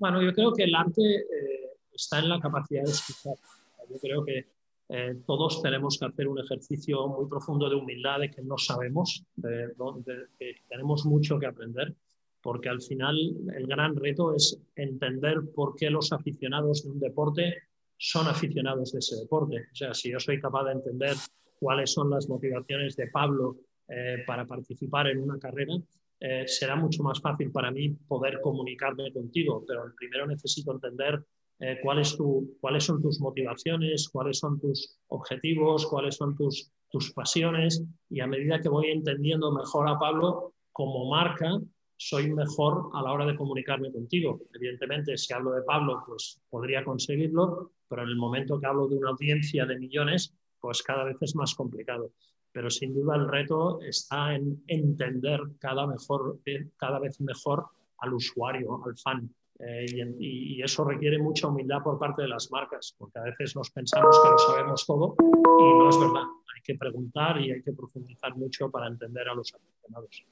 Bueno, 0.02 0.20
yo 0.20 0.32
creo 0.32 0.52
que 0.52 0.64
el 0.64 0.74
arte 0.74 1.00
eh, 1.00 1.70
está 1.92 2.18
en 2.18 2.28
la 2.28 2.40
capacidad 2.40 2.82
de 2.82 2.90
escuchar. 2.90 3.36
Yo 3.88 3.96
creo 4.00 4.24
que 4.24 4.46
eh, 4.88 5.14
todos 5.24 5.62
tenemos 5.62 5.96
que 5.96 6.06
hacer 6.06 6.26
un 6.26 6.40
ejercicio 6.40 7.06
muy 7.06 7.28
profundo 7.28 7.70
de 7.70 7.76
humildad, 7.76 8.18
de 8.18 8.28
que 8.28 8.42
no 8.42 8.58
sabemos, 8.58 9.24
de, 9.36 9.72
que 10.36 10.56
tenemos 10.68 11.06
mucho 11.06 11.38
que 11.38 11.46
aprender, 11.46 11.94
porque 12.40 12.68
al 12.68 12.82
final 12.82 13.16
el 13.54 13.64
gran 13.68 13.94
reto 13.94 14.34
es 14.34 14.60
entender 14.74 15.38
por 15.54 15.76
qué 15.76 15.88
los 15.88 16.10
aficionados 16.12 16.82
de 16.82 16.90
un 16.90 16.98
deporte 16.98 17.54
son 17.96 18.26
aficionados 18.26 18.90
de 18.90 18.98
ese 18.98 19.14
deporte. 19.14 19.68
O 19.70 19.74
sea, 19.76 19.94
si 19.94 20.10
yo 20.10 20.18
soy 20.18 20.40
capaz 20.40 20.64
de 20.64 20.72
entender 20.72 21.14
cuáles 21.60 21.92
son 21.92 22.10
las 22.10 22.28
motivaciones 22.28 22.96
de 22.96 23.06
Pablo 23.06 23.56
eh, 23.86 24.24
para 24.26 24.46
participar 24.46 25.06
en 25.06 25.20
una 25.20 25.38
carrera, 25.38 25.74
eh, 26.24 26.46
será 26.46 26.76
mucho 26.76 27.02
más 27.02 27.20
fácil 27.20 27.50
para 27.50 27.72
mí 27.72 27.90
poder 28.06 28.40
comunicarme 28.40 29.12
contigo, 29.12 29.64
pero 29.66 29.92
primero 29.96 30.24
necesito 30.24 30.70
entender 30.70 31.20
eh, 31.58 31.80
cuáles 31.82 32.14
son 32.84 33.02
tus 33.02 33.20
motivaciones, 33.20 34.08
cuáles 34.08 34.38
son 34.38 34.60
tus 34.60 35.00
objetivos, 35.08 35.84
cuáles 35.86 36.14
son 36.14 36.36
tus, 36.36 36.70
tus 36.90 37.12
pasiones 37.12 37.82
y 38.08 38.20
a 38.20 38.28
medida 38.28 38.60
que 38.60 38.68
voy 38.68 38.90
entendiendo 38.90 39.50
mejor 39.50 39.88
a 39.88 39.98
Pablo 39.98 40.54
como 40.70 41.10
marca, 41.10 41.60
soy 41.96 42.32
mejor 42.32 42.90
a 42.94 43.02
la 43.02 43.12
hora 43.12 43.26
de 43.26 43.34
comunicarme 43.34 43.90
contigo. 43.90 44.42
Evidentemente, 44.54 45.18
si 45.18 45.32
hablo 45.34 45.50
de 45.50 45.62
Pablo, 45.62 46.04
pues 46.06 46.40
podría 46.48 46.84
conseguirlo, 46.84 47.72
pero 47.88 48.02
en 48.02 48.10
el 48.10 48.16
momento 48.16 48.60
que 48.60 48.66
hablo 48.66 48.86
de 48.86 48.96
una 48.96 49.10
audiencia 49.10 49.66
de 49.66 49.76
millones, 49.76 50.32
pues 50.60 50.84
cada 50.84 51.02
vez 51.02 51.16
es 51.20 51.34
más 51.34 51.52
complicado 51.56 52.12
pero 52.52 52.70
sin 52.70 52.94
duda 52.94 53.16
el 53.16 53.28
reto 53.28 53.80
está 53.80 54.34
en 54.34 54.62
entender 54.66 55.40
cada, 55.58 55.86
mejor, 55.86 56.38
eh, 56.44 56.68
cada 56.76 56.98
vez 56.98 57.20
mejor 57.20 57.66
al 57.98 58.14
usuario, 58.14 58.80
al 58.84 58.96
fan. 58.96 59.30
Eh, 59.58 59.86
y, 60.18 60.62
eso 60.62 60.84
requiere 60.84 61.18
mucha 61.18 61.48
humildad 61.48 61.82
por 61.82 61.98
parte 61.98 62.22
de 62.22 62.28
las 62.28 62.50
marcas, 62.50 62.94
porque 62.98 63.18
a 63.18 63.22
veces 63.22 63.54
nos 63.56 63.70
pensamos 63.70 64.18
que 64.22 64.30
lo 64.30 64.38
sabemos 64.38 64.86
todo 64.86 65.14
y 65.18 65.78
no 65.78 65.88
es 65.88 65.98
verdad. 65.98 66.24
Hay 66.54 66.62
que 66.62 66.74
preguntar 66.74 67.40
y 67.40 67.52
hay 67.52 67.62
que 67.62 67.72
profundizar 67.72 68.36
mucho 68.36 68.70
para 68.70 68.88
entender 68.88 69.28
a 69.28 69.34
los 69.34 69.52
aficionados. 69.54 70.24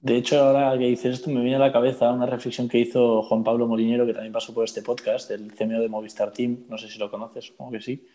De 0.00 0.16
hecho, 0.16 0.40
ahora 0.40 0.78
que 0.78 0.86
dices 0.86 1.14
esto, 1.14 1.30
me 1.30 1.40
viene 1.40 1.56
a 1.56 1.60
la 1.60 1.72
cabeza 1.72 2.12
una 2.12 2.26
reflexión 2.26 2.68
que 2.68 2.78
hizo 2.78 3.22
Juan 3.22 3.42
Pablo 3.42 3.66
Molinero, 3.66 4.06
que 4.06 4.12
también 4.12 4.32
pasó 4.32 4.54
por 4.54 4.64
este 4.64 4.82
podcast, 4.82 5.30
el 5.32 5.52
CMO 5.52 5.80
de 5.80 5.88
Movistar 5.88 6.32
Team. 6.32 6.66
No 6.68 6.78
sé 6.78 6.88
si 6.88 6.98
lo 6.98 7.10
conoces, 7.10 7.46
supongo 7.46 7.72
que 7.72 7.80
sí. 7.80 8.06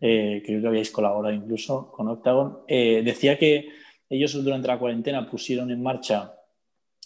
Eh, 0.00 0.42
creo 0.44 0.60
que 0.60 0.66
habíais 0.66 0.90
colaborado 0.90 1.34
incluso 1.34 1.90
con 1.92 2.08
Octagon. 2.08 2.58
Eh, 2.68 3.02
decía 3.04 3.38
que 3.38 3.68
ellos 4.08 4.32
durante 4.44 4.68
la 4.68 4.78
cuarentena 4.78 5.28
pusieron 5.28 5.70
en 5.70 5.82
marcha 5.82 6.34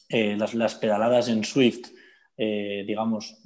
eh, 0.08 0.36
las, 0.36 0.74
pedaladas 0.74 1.28
en 1.28 1.44
Swift, 1.44 1.88
digamos, 2.36 3.36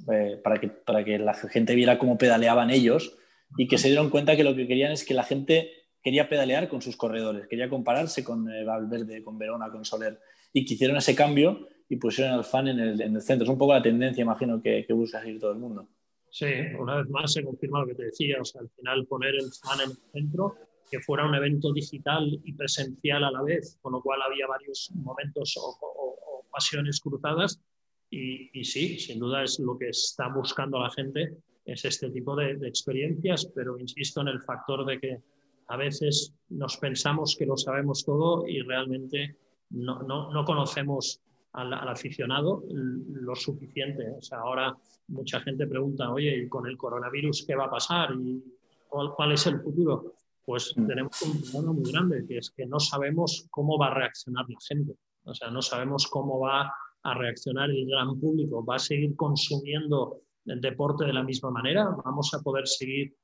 para, 0.43 0.59
que, 0.59 0.67
para 0.67 1.03
que 1.03 1.17
la 1.17 1.33
gente 1.33 1.73
viera 1.73 1.97
cómo 1.97 2.17
pedaleaban 2.17 2.69
ellos 2.69 3.17
y 3.57 3.67
que 3.67 3.79
se 3.79 3.87
dieron 3.87 4.11
cuenta 4.11 4.35
que 4.35 4.43
lo 4.43 4.55
que 4.55 4.67
querían 4.67 4.91
es 4.91 5.03
que 5.03 5.15
la 5.15 5.23
gente 5.23 5.71
quería 6.03 6.29
pedalear 6.29 6.67
con 6.67 6.81
sus 6.81 6.95
corredores, 6.95 7.47
quería 7.47 7.69
compararse 7.69 8.23
con 8.23 8.45
Valverde, 8.45 9.23
con 9.23 9.39
Verona, 9.39 9.71
con 9.71 9.83
Soler 9.83 10.19
y 10.53 10.63
que 10.63 10.75
hicieron 10.75 10.97
ese 10.97 11.15
cambio 11.15 11.67
y 11.89 11.95
pusieron 11.95 12.33
al 12.33 12.43
fan 12.43 12.67
en 12.67 12.79
el, 12.79 13.21
centro. 13.21 13.45
Es 13.45 13.49
un 13.49 13.57
poco 13.57 13.73
la 13.73 13.81
tendencia, 13.81 14.21
imagino, 14.21 14.61
que, 14.61 14.85
que 14.85 14.93
busca 14.93 15.21
seguir 15.21 15.39
todo 15.39 15.51
el 15.51 15.59
mundo. 15.59 15.89
Sí, 16.33 16.47
una 16.79 16.97
vez 16.97 17.09
más 17.11 17.31
se 17.31 17.43
confirma 17.43 17.81
lo 17.81 17.85
que 17.85 17.93
te 17.93 18.05
decía, 18.05 18.41
o 18.41 18.43
sea, 18.43 18.61
al 18.61 18.69
final 18.71 19.05
poner 19.05 19.35
el 19.35 19.51
fan 19.53 19.81
en 19.81 19.91
el 19.91 19.97
centro, 20.11 20.55
que 20.89 20.99
fuera 20.99 21.27
un 21.27 21.35
evento 21.35 21.71
digital 21.71 22.41
y 22.43 22.53
presencial 22.53 23.23
a 23.23 23.29
la 23.29 23.43
vez, 23.43 23.77
con 23.83 23.91
lo 23.91 24.01
cual 24.01 24.19
había 24.23 24.47
varios 24.47 24.89
momentos 24.95 25.55
o, 25.61 26.47
pasiones 26.51 26.99
cruzadas. 27.01 27.61
Y, 28.09 28.49
y, 28.59 28.63
sí, 28.63 28.97
sin 28.97 29.19
duda 29.19 29.43
es 29.43 29.59
lo 29.59 29.77
que 29.77 29.89
está 29.89 30.27
buscando 30.27 30.79
la 30.79 30.89
gente, 30.89 31.37
es 31.65 31.85
este 31.85 32.09
tipo 32.09 32.35
de, 32.35 32.55
de 32.55 32.67
experiencias, 32.67 33.45
pero 33.53 33.77
insisto 33.77 34.21
en 34.21 34.29
el 34.29 34.41
factor 34.41 34.87
de 34.87 34.99
que 34.99 35.19
a 35.67 35.77
veces 35.77 36.33
nos 36.49 36.77
pensamos 36.77 37.35
que 37.37 37.45
lo 37.45 37.57
sabemos 37.57 38.03
todo 38.03 38.47
y 38.47 38.59
realmente 38.63 39.37
no, 39.69 40.01
no, 40.01 40.33
no 40.33 40.45
conocemos 40.45 41.21
al, 41.53 41.73
aficionado 41.73 42.63
lo 42.69 43.35
suficiente. 43.35 44.09
O 44.17 44.21
sea, 44.21 44.39
ahora 44.39 44.75
mucha 45.07 45.39
gente 45.41 45.67
pregunta, 45.67 46.11
oye, 46.11 46.37
¿y 46.37 46.49
con 46.49 46.67
el 46.67 46.77
coronavirus 46.77 47.45
qué 47.45 47.55
va 47.55 47.65
a 47.65 47.69
pasar? 47.71 48.13
¿Y 48.13 48.43
cuál, 48.89 49.31
es 49.31 49.47
el 49.47 49.61
futuro? 49.61 50.15
Pues 50.45 50.73
mm. 50.75 50.87
tenemos 50.87 51.21
un 51.21 51.41
problema 51.41 51.73
muy 51.73 51.91
grande, 51.91 52.25
que 52.27 52.37
es 52.37 52.51
que 52.51 52.65
no 52.65 52.79
sabemos 52.79 53.47
cómo 53.49 53.77
va 53.77 53.87
a 53.87 53.93
reaccionar 53.93 54.45
la 54.49 54.57
gente. 54.67 54.95
O 55.25 55.33
sea, 55.33 55.49
no 55.49 55.61
sabemos 55.61 56.07
cómo 56.07 56.39
va 56.39 56.73
a 57.03 57.13
reaccionar 57.13 57.69
el 57.69 57.85
gran 57.87 58.19
público. 58.19 58.65
¿Va 58.65 58.75
a 58.75 58.79
seguir 58.79 59.15
consumiendo 59.15 60.21
el 60.45 60.59
deporte 60.59 61.05
de 61.05 61.13
la 61.13 61.23
misma 61.23 61.51
manera? 61.51 61.87
¿Vamos 62.03 62.33
a 62.33 62.41
poder 62.41 62.67
seguir 62.67 63.15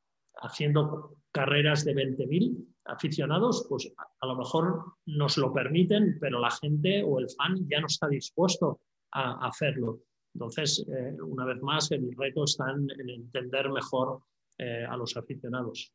haciendo 0.41 1.15
carreras 1.31 1.83
de 1.83 1.93
20.000 1.93 2.65
aficionados, 2.89 3.65
pues 3.69 3.91
a, 3.97 4.25
lo 4.25 4.35
mejor 4.35 4.83
nos 5.05 5.37
lo 5.37 5.53
permiten, 5.53 6.17
pero 6.19 6.39
la 6.39 6.51
gente 6.51 7.03
o 7.03 7.19
el 7.19 7.29
fan 7.29 7.67
ya 7.69 7.79
no 7.79 7.87
está 7.87 8.07
dispuesto 8.07 8.81
a, 9.11 9.47
hacerlo. 9.47 10.01
Entonces, 10.33 10.85
eh, 10.87 11.15
una 11.21 11.45
vez 11.45 11.61
más, 11.61 11.91
el 11.91 12.15
reto 12.15 12.43
está 12.43 12.65
en, 12.71 12.87
entender 13.09 13.69
mejor 13.69 14.21
eh, 14.57 14.85
a 14.87 14.95
los 14.95 15.15
aficionados. 15.17 15.91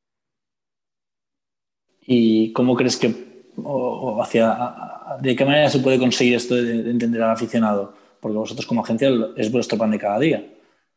¿Y 2.06 2.52
cómo 2.52 2.74
crees 2.74 2.96
que, 2.96 3.44
o, 3.56 4.20
hacia, 4.22 5.18
de 5.20 5.36
qué 5.36 5.44
manera 5.44 5.70
se 5.70 5.78
puede 5.78 5.98
conseguir 5.98 6.34
esto 6.34 6.54
de 6.54 6.90
entender 6.90 7.22
al 7.22 7.30
aficionado? 7.30 7.94
Porque 8.20 8.38
vosotros 8.38 8.66
como 8.66 8.82
agencia 8.82 9.08
es 9.36 9.50
vuestro 9.50 9.78
pan 9.78 9.90
de 9.90 9.98
cada 9.98 10.18
día. 10.18 10.54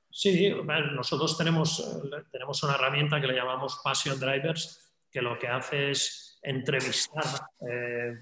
Sí, 0.09 0.51
nosotros 0.95 1.37
tenemos, 1.37 1.79
eh, 1.79 2.23
tenemos 2.31 2.63
una 2.63 2.73
herramienta 2.73 3.21
que 3.21 3.27
le 3.27 3.35
llamamos 3.35 3.79
Passion 3.83 4.19
Drivers, 4.19 4.86
que 5.17 5.23
lo 5.23 5.39
que 5.39 5.47
hace 5.47 5.89
es 5.89 6.37
entrevistar 6.43 7.25
eh, 7.67 8.13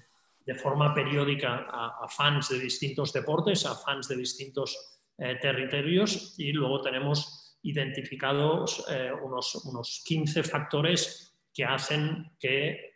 de 0.46 0.54
forma 0.54 0.94
periódica 0.94 1.66
a, 1.68 2.08
fans 2.08 2.48
de 2.48 2.58
distintos 2.58 3.12
deportes, 3.12 3.66
a 3.66 3.74
fans 3.74 4.08
de 4.08 4.16
distintos 4.16 5.02
eh, 5.18 5.36
territorios 5.38 6.34
y 6.38 6.52
luego 6.52 6.80
tenemos 6.80 7.58
identificados 7.64 8.86
unos, 9.22 9.56
unos 9.66 10.02
15 10.06 10.42
factores 10.44 11.36
que 11.52 11.64
hacen 11.64 12.30
que 12.38 12.94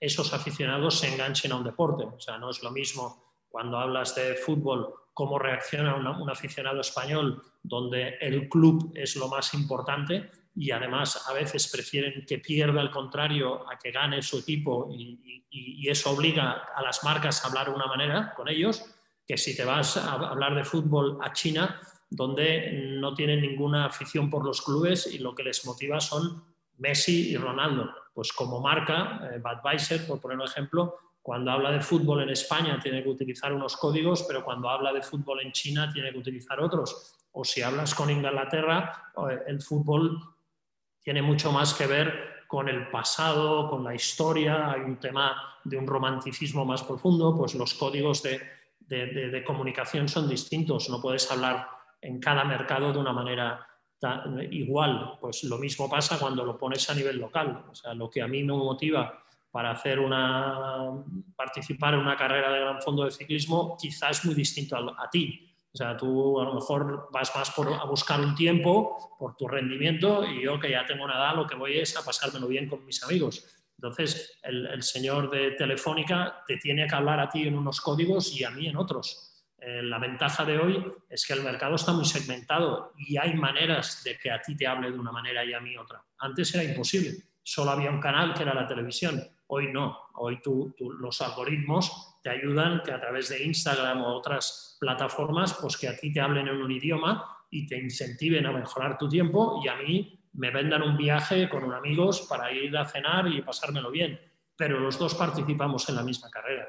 esos 0.00 0.34
aficionados 0.34 0.98
se 0.98 1.14
enganchen 1.14 1.52
a 1.52 1.56
un 1.56 1.64
deporte. 1.64 2.04
O 2.04 2.18
sea, 2.18 2.38
no 2.38 2.50
es 2.50 2.60
lo 2.62 2.72
mismo 2.72 3.36
cuando 3.48 3.78
hablas 3.78 4.16
de 4.16 4.34
fútbol 4.34 4.92
cómo 5.14 5.38
reacciona 5.38 5.94
un 5.94 6.28
aficionado 6.28 6.80
español, 6.80 7.40
donde 7.62 8.18
el 8.20 8.48
club 8.48 8.92
es 8.96 9.14
lo 9.14 9.28
más 9.28 9.54
importante 9.54 10.28
y 10.58 10.72
además 10.72 11.24
a 11.28 11.32
veces 11.32 11.70
prefieren 11.70 12.26
que 12.26 12.38
pierda 12.38 12.80
el 12.80 12.90
contrario 12.90 13.70
a 13.70 13.78
que 13.78 13.92
gane 13.92 14.22
su 14.22 14.38
equipo 14.38 14.88
y, 14.90 15.18
eso 15.88 16.10
obliga 16.10 16.66
a 16.76 16.82
las 16.82 17.02
marcas 17.02 17.42
a 17.42 17.48
hablar 17.48 17.68
de 17.68 17.74
una 17.74 17.86
manera 17.86 18.34
con 18.34 18.46
ellos, 18.46 18.84
que 19.26 19.38
si 19.38 19.56
te 19.56 19.64
vas 19.64 19.96
a 19.96 20.12
hablar 20.12 20.54
de 20.54 20.64
fútbol 20.64 21.16
a 21.22 21.32
China, 21.32 21.80
donde 22.10 22.98
no 23.00 23.14
tienen 23.14 23.40
ninguna 23.40 23.86
afición 23.86 24.28
por 24.28 24.44
los 24.44 24.60
clubes 24.60 25.06
y 25.06 25.18
lo 25.18 25.34
que 25.34 25.44
les 25.44 25.64
motiva 25.64 25.98
son 25.98 26.44
Messi 26.76 27.30
y 27.30 27.36
Ronaldo. 27.38 27.90
Pues 28.12 28.34
como 28.34 28.60
marca, 28.60 29.30
eh, 29.32 29.40
Budweiser, 29.42 30.06
por 30.06 30.20
poner 30.20 30.36
un 30.36 30.44
ejemplo, 30.44 30.96
cuando 31.22 31.52
habla 31.52 31.70
de 31.70 31.80
fútbol 31.80 32.22
en 32.22 32.30
España 32.30 32.78
tiene 32.82 33.02
que 33.02 33.08
utilizar 33.08 33.52
unos 33.54 33.78
códigos, 33.78 34.24
pero 34.24 34.44
cuando 34.44 34.68
habla 34.68 34.92
de 34.92 35.00
fútbol 35.00 35.40
en 35.40 35.52
China 35.52 35.90
tiene 35.90 36.12
que 36.12 36.18
utilizar 36.18 36.60
otros. 36.60 37.16
O 37.32 37.44
si 37.44 37.62
hablas 37.62 37.94
con 37.94 38.10
Inglaterra, 38.10 39.10
eh, 39.30 39.38
el 39.46 39.62
fútbol 39.62 40.20
tiene 41.08 41.22
mucho 41.22 41.50
más 41.50 41.72
que 41.72 41.86
ver 41.86 42.44
con 42.46 42.68
el 42.68 42.90
pasado, 42.90 43.70
con 43.70 43.82
la 43.82 43.94
historia, 43.94 44.72
hay 44.72 44.82
un 44.82 45.00
tema 45.00 45.54
de 45.64 45.78
un 45.78 45.86
romanticismo 45.86 46.66
más 46.66 46.82
profundo, 46.82 47.34
pues 47.34 47.54
los 47.54 47.72
códigos 47.72 48.22
de, 48.22 49.42
comunicación 49.46 50.06
son 50.06 50.28
distintos, 50.28 50.90
no 50.90 51.00
puedes 51.00 51.32
hablar 51.32 51.66
en 52.02 52.20
cada 52.20 52.44
mercado 52.44 52.92
de 52.92 52.98
una 52.98 53.14
manera 53.14 53.66
igual, 54.50 55.16
pues 55.18 55.44
lo 55.44 55.56
mismo 55.56 55.88
pasa 55.88 56.18
cuando 56.18 56.44
lo 56.44 56.58
pones 56.58 56.90
a 56.90 56.94
nivel 56.94 57.16
local, 57.16 57.64
o 57.70 57.74
sea, 57.74 57.94
lo 57.94 58.10
que 58.10 58.20
a 58.20 58.28
mí 58.28 58.42
me 58.42 58.52
motiva 58.52 59.18
para 59.50 59.70
hacer 59.70 60.00
una, 60.00 60.90
participar 61.34 61.94
en 61.94 62.00
una 62.00 62.18
carrera 62.18 62.52
de 62.52 62.60
gran 62.60 62.82
fondo 62.82 63.06
de 63.06 63.12
ciclismo 63.12 63.78
quizás 63.80 64.18
es 64.18 64.26
muy 64.26 64.34
distinto 64.34 64.76
a, 64.76 65.08
ti. 65.08 65.47
O 65.72 65.76
sea, 65.76 65.96
tú 65.96 66.40
a 66.40 66.44
lo 66.44 66.54
mejor 66.54 67.08
vas 67.12 67.34
más 67.36 67.50
por, 67.50 67.72
a 67.72 67.84
buscar 67.84 68.20
un 68.20 68.34
tiempo 68.34 69.16
por 69.18 69.36
tu 69.36 69.46
rendimiento 69.46 70.24
y 70.24 70.42
yo 70.42 70.58
que 70.58 70.70
ya 70.70 70.86
tengo 70.86 71.04
una 71.04 71.16
edad 71.16 71.36
lo 71.36 71.46
que 71.46 71.56
voy 71.56 71.78
es 71.78 71.96
a 71.96 72.04
pasármelo 72.04 72.48
bien 72.48 72.68
con 72.68 72.84
mis 72.84 73.02
amigos. 73.02 73.44
Entonces, 73.76 74.40
el, 74.42 74.82
señor 74.82 75.30
de 75.30 75.52
Telefónica 75.52 76.42
te 76.46 76.56
tiene 76.56 76.86
que 76.86 76.94
hablar 76.94 77.20
a 77.20 77.28
ti 77.28 77.46
en 77.46 77.56
unos 77.56 77.80
códigos 77.80 78.34
y 78.34 78.42
a 78.42 78.50
mí 78.50 78.66
en 78.66 78.76
otros. 78.76 79.44
Eh, 79.56 79.82
la 79.82 79.98
ventaja 79.98 80.44
de 80.44 80.58
hoy 80.58 80.84
es 81.08 81.24
que 81.24 81.34
el 81.34 81.44
mercado 81.44 81.76
está 81.76 81.92
muy 81.92 82.04
segmentado 82.04 82.92
y 82.96 83.16
hay 83.18 83.34
maneras 83.34 84.02
de 84.02 84.18
que 84.18 84.32
a 84.32 84.40
ti 84.40 84.56
te 84.56 84.66
hable 84.66 84.90
de 84.90 84.98
una 84.98 85.12
manera 85.12 85.44
y 85.44 85.52
a 85.52 85.60
mí 85.60 85.76
otra. 85.76 86.02
Antes 86.18 86.52
era 86.54 86.64
imposible, 86.64 87.12
solo 87.42 87.70
había 87.70 87.90
un 87.90 88.00
canal 88.00 88.34
que 88.34 88.42
era 88.42 88.54
la 88.54 88.66
televisión 88.66 89.22
Hoy 89.50 89.72
no, 89.72 89.98
hoy 90.14 90.42
tú, 90.42 90.74
los 91.00 91.22
algoritmos 91.22 92.18
te 92.22 92.28
ayudan 92.28 92.82
que 92.84 92.92
a 92.92 93.00
través 93.00 93.30
de 93.30 93.42
Instagram 93.42 94.02
o 94.02 94.14
otras 94.14 94.76
plataformas, 94.78 95.54
pues 95.54 95.78
que 95.78 95.88
a 95.88 95.96
ti 95.96 96.12
te 96.12 96.20
hablen 96.20 96.48
en 96.48 96.60
un 96.60 96.70
idioma 96.70 97.24
y 97.50 97.66
te 97.66 97.78
incentiven 97.78 98.44
a 98.44 98.52
mejorar 98.52 98.98
tu 98.98 99.08
tiempo 99.08 99.60
y 99.64 99.68
a 99.68 99.76
mí 99.76 100.20
me 100.34 100.50
vendan 100.50 100.82
un 100.82 100.98
viaje 100.98 101.48
con 101.48 101.64
unos 101.64 101.78
amigos 101.78 102.26
para 102.28 102.52
ir 102.52 102.76
a 102.76 102.84
cenar 102.84 103.26
y 103.26 103.40
pasármelo 103.40 103.90
bien. 103.90 104.20
Pero 104.54 104.78
los 104.80 104.98
dos 104.98 105.14
participamos 105.14 105.88
en 105.88 105.96
la 105.96 106.02
misma 106.02 106.28
carrera. 106.28 106.66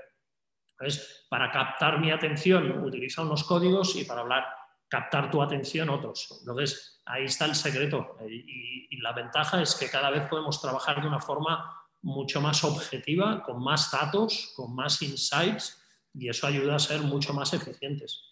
Entonces, 0.72 1.28
para 1.30 1.52
captar 1.52 2.00
mi 2.00 2.12
atención 2.12 2.86
utiliza 2.86 3.24
unos 3.24 3.44
códigos 3.44 3.98
y 3.98 4.06
para 4.06 4.22
hablar, 4.22 4.46
captar 4.88 5.30
tu 5.30 5.42
atención 5.42 5.90
otros. 5.90 6.38
Entonces, 6.40 7.02
ahí 7.06 7.26
está 7.26 7.44
el 7.44 7.56
secreto. 7.56 8.16
Y 8.30 8.98
la 9.02 9.12
ventaja 9.12 9.62
es 9.62 9.76
que 9.76 9.90
cada 9.90 10.10
vez 10.10 10.30
podemos 10.30 10.62
trabajar 10.62 11.02
de 11.02 11.08
una 11.08 11.20
forma 11.20 11.79
mucho 12.02 12.42
más 12.42 12.64
objetiva, 12.64 13.44
con 13.44 13.62
más 13.64 13.92
datos, 13.92 14.54
con 14.56 14.74
más 14.76 15.02
insights, 15.02 15.78
y 16.14 16.30
eso 16.30 16.48
ayuda 16.48 16.76
a 16.76 16.80
ser 16.80 17.02
mucho 17.02 17.34
más 17.34 17.54
eficientes. 17.54 18.24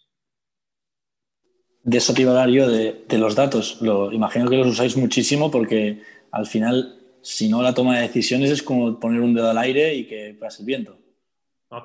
De 1.82 1.98
eso 1.98 2.12
te 2.12 2.22
iba 2.22 2.32
a 2.32 2.34
dar 2.34 2.48
yo, 2.48 2.68
de, 2.68 3.18
los 3.18 3.34
datos. 3.34 3.80
Lo, 3.80 4.12
imagino 4.12 4.48
que 4.48 4.56
los 4.56 4.66
usáis 4.66 4.96
muchísimo 4.96 5.50
porque 5.50 6.02
al 6.32 6.46
final, 6.46 6.98
si 7.22 7.48
no 7.48 7.62
la 7.62 7.74
toma 7.74 7.96
de 7.96 8.02
decisiones 8.02 8.50
es 8.50 8.62
como 8.62 8.98
poner 8.98 9.20
un 9.20 9.34
dedo 9.34 9.50
al 9.50 9.58
aire 9.58 9.94
y 9.94 10.06
que 10.06 10.36
pase 10.38 10.62
el 10.62 10.66
viento. 10.66 10.98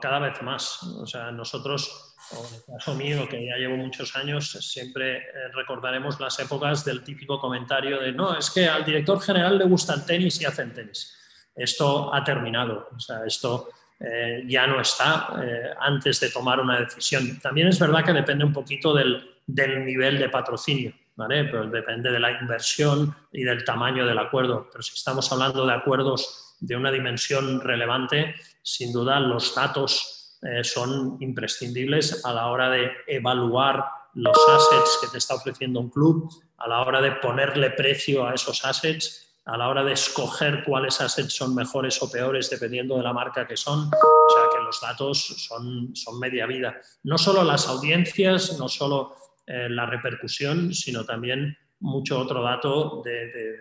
cada 0.02 0.20
vez 0.20 0.42
más. 0.42 0.84
O 0.84 1.06
sea, 1.06 1.32
nosotros, 1.32 2.16
en 2.32 2.56
el 2.56 2.64
caso 2.66 2.96
mío, 2.96 3.30
que 3.30 3.46
ya 3.46 3.56
llevo 3.58 3.78
muchos 3.78 4.16
años, 4.16 4.52
siempre 4.52 5.18
eh, 5.18 5.24
recordaremos 5.54 6.20
las 6.20 6.38
épocas 6.40 6.84
del 6.84 7.04
típico 7.04 7.40
comentario 7.40 8.02
de 8.02 8.12
no, 8.12 8.38
es 8.38 8.50
que 8.50 8.68
al 8.68 8.84
director 8.84 9.22
general 9.22 9.58
le 9.58 9.66
gusta 9.66 9.94
el 9.94 10.06
tenis 10.06 10.42
y 10.42 10.46
hacen 10.46 10.74
tenis 10.74 11.14
esto 11.56 12.14
ha 12.14 12.24
terminado. 12.24 12.90
O 12.96 13.00
sea, 13.00 13.26
esto 13.26 13.70
eh, 14.00 14.44
ya 14.48 14.68
no 14.68 14.82
está 14.82 15.30
eh, 15.42 15.74
antes 15.80 16.20
de 16.20 16.30
tomar 16.30 16.60
una 16.60 16.80
decisión. 16.80 17.40
También 17.40 17.68
es 17.68 17.80
verdad 17.80 18.04
que 18.04 18.14
depende 18.14 18.44
un 18.44 18.54
poquito 18.54 18.94
del, 18.94 19.30
nivel 19.48 20.20
de 20.20 20.30
patrocinio, 20.30 20.94
¿vale? 21.16 21.46
Pero 21.46 21.70
depende 21.70 22.12
de 22.12 22.20
la 22.20 22.32
inversión 22.32 23.16
y 23.32 23.44
del 23.44 23.64
tamaño 23.64 24.06
del 24.06 24.20
acuerdo. 24.20 24.68
Pero 24.72 24.82
si 24.82 24.94
estamos 24.96 25.32
hablando 25.32 25.66
de 25.66 25.74
acuerdos 25.74 26.56
de 26.60 26.76
una 26.76 26.92
dimensión 26.92 27.62
relevante, 27.62 28.36
sin 28.62 28.92
duda 28.92 29.20
los 29.20 29.56
datos 29.56 30.40
eh, 30.42 30.64
son 30.64 31.18
imprescindibles 31.22 32.26
a 32.26 32.34
la 32.34 32.48
hora 32.48 32.70
de 32.70 32.92
evaluar 33.08 33.86
los 34.16 34.38
assets 34.50 35.00
que 35.02 35.08
te 35.08 35.18
está 35.18 35.36
ofreciendo 35.36 35.80
un 35.80 35.90
club, 35.90 36.30
a 36.58 36.68
la 36.68 36.82
hora 36.82 37.02
de 37.02 37.14
ponerle 37.14 37.72
precio 37.72 38.28
a 38.28 38.34
esos 38.34 38.64
assets, 38.66 39.33
a 39.46 39.58
la 39.58 39.68
hora 39.68 39.84
de 39.84 39.94
escoger 39.94 40.64
cuáles 40.64 41.02
assets 41.02 41.34
son 41.34 41.54
mejores 41.54 42.02
o 42.02 42.10
peores 42.10 42.50
dependiendo 42.50 42.96
de 42.96 43.04
la 43.04 43.12
marca 43.12 43.46
que 43.46 43.58
son. 43.58 43.88
O 43.88 44.30
sea 44.30 44.44
que 44.54 44.64
los 44.64 44.80
datos 44.80 45.48
son, 45.48 45.94
media 46.20 46.46
vida. 46.46 46.80
No 47.04 47.18
solo 47.18 47.44
las 47.44 47.68
audiencias, 47.68 48.58
no 48.58 48.70
solo 48.70 49.16
eh, 49.46 49.68
la 49.70 49.86
repercusión, 49.86 50.74
sino 50.74 51.04
también 51.04 51.58
mucho 51.80 52.20
otro 52.20 52.42
dato 52.42 53.02
de, 53.04 53.58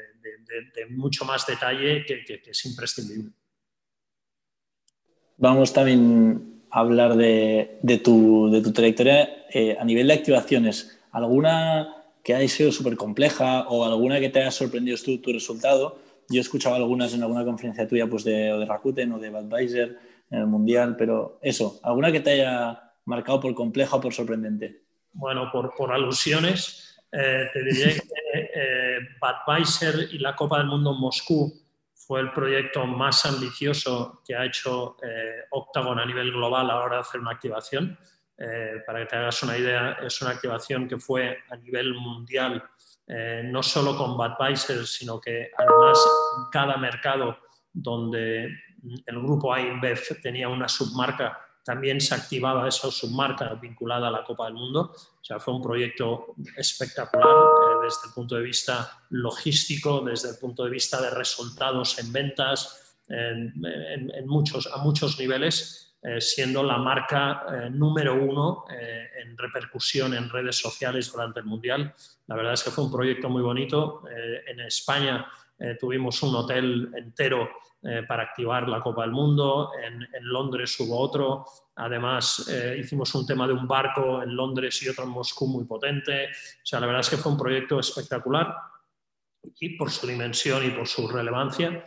mucho 0.91 1.25
más 1.25 1.45
detalle 1.47 2.05
que, 2.07 2.43
es 2.47 2.65
imprescindible. 2.67 3.33
Vamos 5.39 5.73
también 5.73 6.63
a 6.71 6.81
hablar 6.81 7.17
de, 7.17 8.01
tu, 8.05 8.73
trayectoria 8.73 9.47
eh, 9.51 9.77
a 9.79 9.85
nivel 9.85 10.07
de 10.07 10.15
activaciones. 10.15 11.01
¿Alguna 11.11 12.02
que 12.23 12.35
haya 12.35 12.49
sido 12.49 12.73
súper 12.73 12.97
compleja 12.97 13.69
o 13.69 13.85
alguna 13.85 14.21
que 14.21 14.29
te 14.29 14.41
haya 14.41 14.51
sorprendido 14.51 14.97
tu, 15.05 15.19
tu 15.19 15.33
resultado? 15.33 15.99
Yo 16.29 16.39
he 16.39 16.41
escuchado 16.41 16.77
algunas 16.77 17.13
en 17.15 17.23
alguna 17.23 17.45
conferencia 17.45 17.87
tuya 17.87 18.07
pues 18.07 18.25
de, 18.25 18.33
de 18.33 18.65
Rakuten 18.65 19.13
o 19.13 19.19
de 19.19 19.31
Budweiser 19.31 19.99
en 20.31 20.39
el 20.39 20.47
Mundial, 20.47 20.97
pero 20.97 21.39
eso, 21.43 21.81
¿alguna 21.83 22.11
que 22.11 22.21
te 22.21 22.31
haya 22.31 22.93
marcado 23.05 23.41
por 23.41 23.55
compleja 23.55 23.97
o 23.97 24.01
por 24.01 24.15
sorprendente? 24.15 24.83
Bueno, 25.13 25.51
por, 25.53 25.75
por 25.75 25.93
alusiones, 25.93 26.99
eh, 27.13 27.49
te 27.53 27.63
diré 27.65 27.95
que 28.33 28.51
eh, 28.55 28.99
Budweiser 29.21 30.09
y 30.13 30.19
la 30.19 30.35
Copa 30.35 30.59
del 30.59 30.69
Mundo 30.69 30.93
en 30.93 31.01
Moscú 31.01 31.53
fue 31.95 32.21
el 32.21 32.33
proyecto 32.33 32.87
más 32.87 33.25
ambicioso 33.27 34.23
que 34.27 34.35
ha 34.35 34.45
hecho 34.45 34.97
eh, 35.03 35.45
Octagon 35.51 35.99
a 35.99 36.07
nivel 36.07 36.33
global 36.33 36.71
a 36.71 36.75
la 36.75 36.81
hora 36.81 36.97
de 36.97 37.01
hacer 37.03 37.21
una 37.21 37.33
activación. 37.33 37.99
Para 38.87 39.01
que 39.01 39.07
te 39.07 39.17
hagas 39.17 39.43
una 39.43 39.57
idea, 39.57 39.99
es 40.03 40.21
una 40.21 40.33
activación 40.33 40.89
que 40.89 40.99
fue 40.99 41.39
a 41.51 41.57
nivel 41.57 41.95
mundial, 41.95 42.63
no 43.45 43.63
solo 43.63 43.97
con 43.97 44.17
Budweiser, 44.17 44.87
sino 44.87 45.21
que 45.21 45.51
además 45.57 45.99
en 46.39 46.51
cada 46.51 46.77
mercado 46.77 47.39
donde 47.73 48.47
el 49.07 49.21
grupo 49.21 49.57
InBev 49.57 50.21
tenía 50.23 50.49
una 50.49 50.69
submarca 50.69 51.39
también 51.65 52.01
se 52.01 52.15
activaba 52.15 52.69
esa 52.69 52.91
submarca 52.91 53.55
vinculada 53.55 54.09
a 54.09 54.11
la 54.11 54.25
Copa 54.25 54.47
del 54.47 54.55
Mundo. 54.55 54.93
O 54.95 55.25
sea, 55.25 55.39
fue 55.39 55.55
un 55.55 55.63
proyecto 55.63 56.35
espectacular 56.57 57.29
eh, 57.29 57.85
desde 57.85 58.09
el 58.09 58.15
punto 58.15 58.35
de 58.35 58.43
vista 58.43 59.05
logístico, 59.11 60.01
desde 60.01 60.31
el 60.31 60.39
punto 60.39 60.65
de 60.65 60.71
vista 60.71 61.01
de 61.01 61.11
resultados 61.11 61.99
en 61.99 62.13
ventas, 62.13 62.97
en, 63.09 64.27
muchos, 64.27 64.67
a 64.73 64.79
muchos 64.79 65.19
niveles, 65.19 65.92
eh, 66.03 66.21
siendo 66.21 66.63
la 66.63 66.79
marca 66.79 67.45
eh, 67.49 67.71
número 67.71 68.15
uno 68.15 68.65
en 68.69 69.37
repercusión 69.39 70.15
en 70.15 70.29
redes 70.29 70.57
sociales 70.57 71.11
durante 71.11 71.41
el 71.41 71.47
Mundial. 71.47 71.95
La 72.27 72.37
verdad 72.37 72.55
es 72.55 72.63
que 72.63 72.71
fue 72.71 72.85
un 72.85 72.93
proyecto 72.93 73.29
muy 73.29 73.43
bonito. 73.43 74.03
en 74.47 74.61
España 74.61 75.27
tuvimos 75.79 76.21
un 76.25 76.35
hotel 76.35 76.91
entero 76.97 77.49
eh, 77.85 78.05
para 78.07 78.23
activar 78.23 78.69
la 78.69 78.81
Copa 78.81 79.03
del 79.03 79.11
Mundo. 79.11 79.73
En, 79.85 80.07
Londres 80.21 80.79
hubo 80.79 81.01
otro. 81.01 81.45
Además, 81.75 82.49
eh, 82.49 82.77
hicimos 82.79 83.13
un 83.17 83.27
tema 83.27 83.45
de 83.45 83.55
un 83.55 83.67
barco 83.67 84.23
en 84.23 84.37
Londres 84.37 84.81
y 84.85 84.89
otro 84.89 85.03
en 85.03 85.11
Moscú 85.11 85.49
muy 85.49 85.65
potente. 85.65 86.27
O 86.27 86.65
sea, 86.65 86.79
la 86.79 86.87
verdad 86.87 87.01
es 87.01 87.11
que 87.11 87.17
fue 87.17 87.33
un 87.33 87.39
proyecto 87.39 87.81
espectacular 87.81 88.55
y 89.59 89.77
por 89.77 89.91
su 89.91 90.07
dimensión 90.07 90.65
y 90.65 90.71
por 90.71 90.87
su 90.87 91.09
relevancia. 91.09 91.85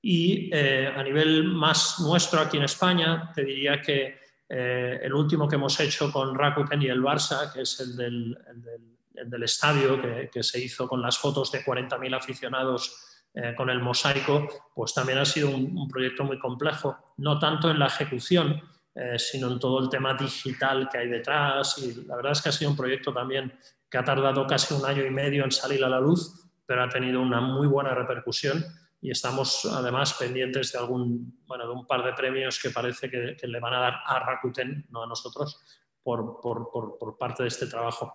Y 0.00 0.50
eh, 0.52 0.92
a 0.94 1.02
nivel 1.02 1.44
más 1.44 2.00
nuestro 2.00 2.40
aquí 2.40 2.56
en 2.56 2.64
España, 2.64 3.30
te 3.34 3.44
diría 3.44 3.80
que 3.80 4.28
el 4.50 5.12
último 5.12 5.46
que 5.46 5.56
hemos 5.56 5.78
hecho 5.78 6.10
con 6.10 6.34
Rakuten 6.34 6.80
y 6.80 6.86
el 6.86 7.02
Barça, 7.02 7.52
que 7.52 7.60
es 7.60 7.80
el 7.80 7.94
del, 7.94 9.42
estadio, 9.42 10.00
que, 10.32 10.42
se 10.42 10.58
hizo 10.58 10.88
con 10.88 11.02
las 11.02 11.18
fotos 11.18 11.52
de 11.52 11.62
40.000 11.62 12.16
aficionados 12.16 13.08
eh, 13.34 13.54
con 13.54 13.68
el 13.70 13.80
mosaico, 13.80 14.48
pues 14.74 14.94
también 14.94 15.18
ha 15.18 15.24
sido 15.24 15.50
un, 15.50 15.86
proyecto 15.86 16.24
muy 16.24 16.38
complejo, 16.38 17.14
no 17.18 17.38
tanto 17.38 17.70
en 17.70 17.78
la 17.78 17.86
ejecución, 17.86 18.60
eh, 18.94 19.18
sino 19.18 19.48
en 19.48 19.60
todo 19.60 19.80
el 19.80 19.88
tema 19.88 20.14
digital 20.14 20.88
que 20.90 20.98
hay 20.98 21.08
detrás. 21.08 21.78
Y 21.78 22.04
la 22.06 22.16
verdad 22.16 22.32
es 22.32 22.42
que 22.42 22.48
ha 22.48 22.52
sido 22.52 22.70
un 22.70 22.76
proyecto 22.76 23.12
también 23.12 23.52
que 23.88 23.98
ha 23.98 24.04
tardado 24.04 24.46
casi 24.46 24.74
un 24.74 24.84
año 24.84 25.04
y 25.04 25.10
medio 25.10 25.44
en 25.44 25.52
salir 25.52 25.84
a 25.84 25.88
la 25.88 26.00
luz, 26.00 26.50
pero 26.66 26.82
ha 26.82 26.88
tenido 26.88 27.20
una 27.20 27.40
muy 27.40 27.66
buena 27.66 27.94
repercusión 27.94 28.64
y 29.00 29.10
estamos 29.10 29.64
además 29.64 30.14
pendientes 30.14 30.72
de 30.72 30.78
algún, 30.78 31.42
bueno, 31.46 31.66
de 31.66 31.72
un 31.72 31.86
par 31.86 32.04
de 32.04 32.12
premios 32.12 32.60
que 32.60 32.70
parece 32.70 33.10
que, 33.10 33.36
le 33.46 33.60
van 33.60 33.74
a 33.74 33.80
dar 33.80 33.94
a 34.04 34.18
Rakuten, 34.18 34.86
no 34.90 35.04
a 35.04 35.06
nosotros, 35.06 35.60
por, 36.02 36.40
por, 36.40 36.70
por 36.98 37.18
parte 37.18 37.42
de 37.42 37.48
este 37.48 37.66
trabajo. 37.66 38.14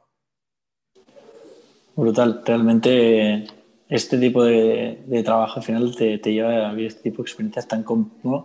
Brutal, 1.95 2.41
realmente 2.43 3.45
este 3.87 4.17
tipo 4.17 4.43
de, 4.43 5.21
trabajo 5.23 5.59
al 5.59 5.63
final 5.63 5.95
te, 5.95 6.17
lleva 6.17 6.67
a 6.67 6.71
vivir 6.71 6.87
este 6.87 7.03
tipo 7.03 7.17
de 7.17 7.23
experiencias 7.23 7.67
tan 7.67 7.85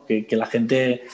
que, 0.07 0.27
la 0.37 0.47
gente 0.47 1.05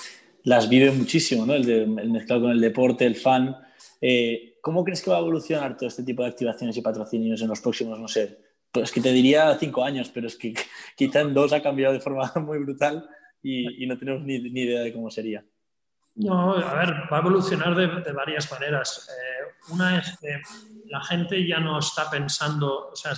las 0.42 0.68
vive 0.68 0.90
muchísimo, 0.90 1.46
¿no? 1.46 1.54
el, 1.54 1.64
de, 1.64 1.86
mezclado 1.86 2.42
con 2.42 2.50
el 2.50 2.60
deporte, 2.60 3.06
el 3.06 3.14
fan. 3.14 3.56
Eh, 4.00 4.56
¿Cómo 4.60 4.82
crees 4.82 5.02
que 5.02 5.10
va 5.10 5.18
a 5.18 5.20
evolucionar 5.20 5.76
todo 5.76 5.88
este 5.88 6.02
tipo 6.02 6.22
de 6.22 6.30
activaciones 6.30 6.76
y 6.76 6.80
patrocinios 6.80 7.40
en 7.42 7.48
los 7.48 7.60
próximos, 7.60 7.98
no 8.00 8.08
sé, 8.08 8.38
pues 8.74 8.90
que 8.90 9.00
te 9.00 9.12
diría 9.12 9.56
cinco 9.58 9.84
años, 9.84 10.10
pero 10.12 10.26
es 10.26 10.36
que 10.36 10.52
quizá 10.96 11.20
en 11.20 11.32
dos 11.32 11.52
ha 11.52 11.62
cambiado 11.62 11.94
de 11.94 12.00
forma 12.00 12.30
muy 12.44 12.58
brutal 12.58 13.08
y, 13.42 13.86
no 13.86 13.96
tenemos 13.96 14.22
ni, 14.22 14.36
idea 14.36 14.80
de 14.80 14.92
cómo 14.92 15.10
sería. 15.10 15.44
No, 16.16 16.54
a 16.54 16.74
ver, 16.74 16.94
va 17.12 17.18
a 17.18 17.20
evolucionar 17.20 17.74
de, 17.74 18.12
varias 18.12 18.50
maneras. 18.50 19.08
Eh, 19.10 19.72
una 19.72 19.98
es 19.98 20.18
que 20.18 20.40
la 20.86 21.02
gente 21.04 21.46
ya 21.46 21.60
no 21.60 21.78
está 21.78 22.08
pensando, 22.10 22.88
o 22.88 22.96
sea, 22.96 23.12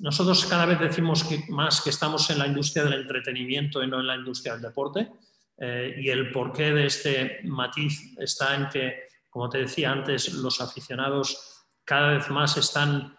nosotros 0.00 0.44
cada 0.46 0.66
vez 0.66 0.80
decimos 0.80 1.26
más 1.48 1.80
que 1.80 1.90
estamos 1.90 2.28
en 2.30 2.38
la 2.38 2.46
industria 2.46 2.84
del 2.84 3.02
entretenimiento 3.02 3.82
y 3.82 3.86
no 3.86 4.00
en 4.00 4.06
la 4.06 4.16
industria 4.16 4.54
del 4.54 4.62
deporte. 4.62 5.12
Eh, 5.56 5.94
y 6.00 6.08
el 6.08 6.32
porqué 6.32 6.72
de 6.72 6.86
este 6.86 7.40
matiz 7.44 8.16
está 8.18 8.56
en 8.56 8.68
que, 8.68 9.08
como 9.30 9.48
te 9.48 9.58
decía 9.58 9.92
antes, 9.92 10.32
los 10.32 10.60
aficionados 10.60 11.66
cada 11.84 12.14
vez 12.14 12.28
más 12.30 12.56
están, 12.56 13.16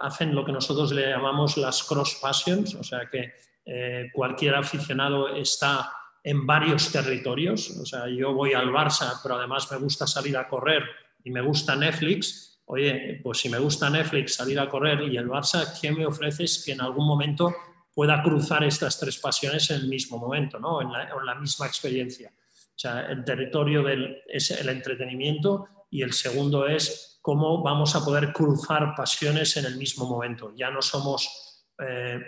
hacen 0.00 0.34
lo 0.34 0.44
que 0.44 0.52
nosotros 0.52 0.92
le 0.92 1.10
llamamos 1.10 1.56
las 1.56 1.82
cross 1.82 2.18
passions, 2.20 2.74
o 2.74 2.84
sea 2.84 3.08
que 3.10 3.32
eh, 3.66 4.10
cualquier 4.12 4.54
aficionado 4.54 5.34
está 5.34 5.92
en 6.22 6.46
varios 6.46 6.90
territorios. 6.92 7.70
O 7.80 7.84
sea, 7.84 8.08
yo 8.08 8.32
voy 8.32 8.54
al 8.54 8.70
Barça, 8.70 9.20
pero 9.22 9.36
además 9.36 9.70
me 9.70 9.78
gusta 9.78 10.06
salir 10.06 10.36
a 10.36 10.48
correr 10.48 10.84
y 11.22 11.30
me 11.30 11.40
gusta 11.40 11.76
Netflix 11.76 12.54
oye, 12.66 13.20
pues 13.22 13.38
si 13.38 13.48
me 13.48 13.58
gusta 13.58 13.90
Netflix, 13.90 14.34
salir 14.34 14.58
a 14.58 14.68
correr 14.68 15.02
y 15.02 15.16
el 15.16 15.28
Barça, 15.28 15.78
¿qué 15.80 15.92
me 15.92 16.06
ofreces 16.06 16.62
que 16.64 16.72
en 16.72 16.80
algún 16.80 17.06
momento 17.06 17.54
pueda 17.94 18.22
cruzar 18.22 18.64
estas 18.64 18.98
tres 18.98 19.18
pasiones 19.18 19.70
en 19.70 19.82
el 19.82 19.88
mismo 19.88 20.18
momento, 20.18 20.58
¿no? 20.58 20.80
en, 20.80 20.90
la, 20.90 21.34
misma 21.34 21.66
experiencia? 21.66 22.32
O 22.34 22.78
sea, 22.78 23.06
el 23.06 23.24
territorio 23.24 23.82
del, 23.82 24.22
es 24.26 24.50
el 24.50 24.68
entretenimiento 24.68 25.68
y 25.90 26.02
el 26.02 26.12
segundo 26.12 26.66
es 26.66 27.13
cómo 27.24 27.62
vamos 27.62 27.96
a 27.96 28.04
poder 28.04 28.34
cruzar 28.34 28.94
pasiones 28.94 29.56
en 29.56 29.64
el 29.64 29.78
mismo 29.78 30.06
momento. 30.06 30.52
Ya 30.54 30.70
no 30.70 30.82
somos, 30.82 31.64
eh, 31.78 32.20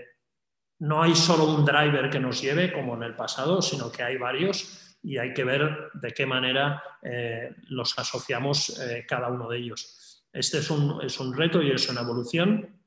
no 0.78 1.02
hay 1.02 1.14
solo 1.14 1.44
un 1.44 1.66
driver 1.66 2.08
que 2.08 2.18
nos 2.18 2.40
lleve 2.40 2.72
como 2.72 2.94
en 2.94 3.02
el 3.02 3.14
pasado, 3.14 3.60
sino 3.60 3.92
que 3.92 4.02
hay 4.02 4.16
varios 4.16 4.96
y 5.02 5.18
hay 5.18 5.34
que 5.34 5.44
ver 5.44 5.90
de 5.92 6.12
qué 6.12 6.24
manera 6.24 6.82
eh, 7.02 7.56
los 7.68 7.98
asociamos 7.98 8.80
eh, 8.80 9.04
cada 9.06 9.28
uno 9.28 9.50
de 9.50 9.58
ellos. 9.58 10.24
Este 10.32 10.60
es 10.60 10.70
un, 10.70 11.02
es 11.04 11.20
un 11.20 11.36
reto 11.36 11.60
y 11.60 11.72
es 11.72 11.86
una 11.90 12.00
evolución. 12.00 12.80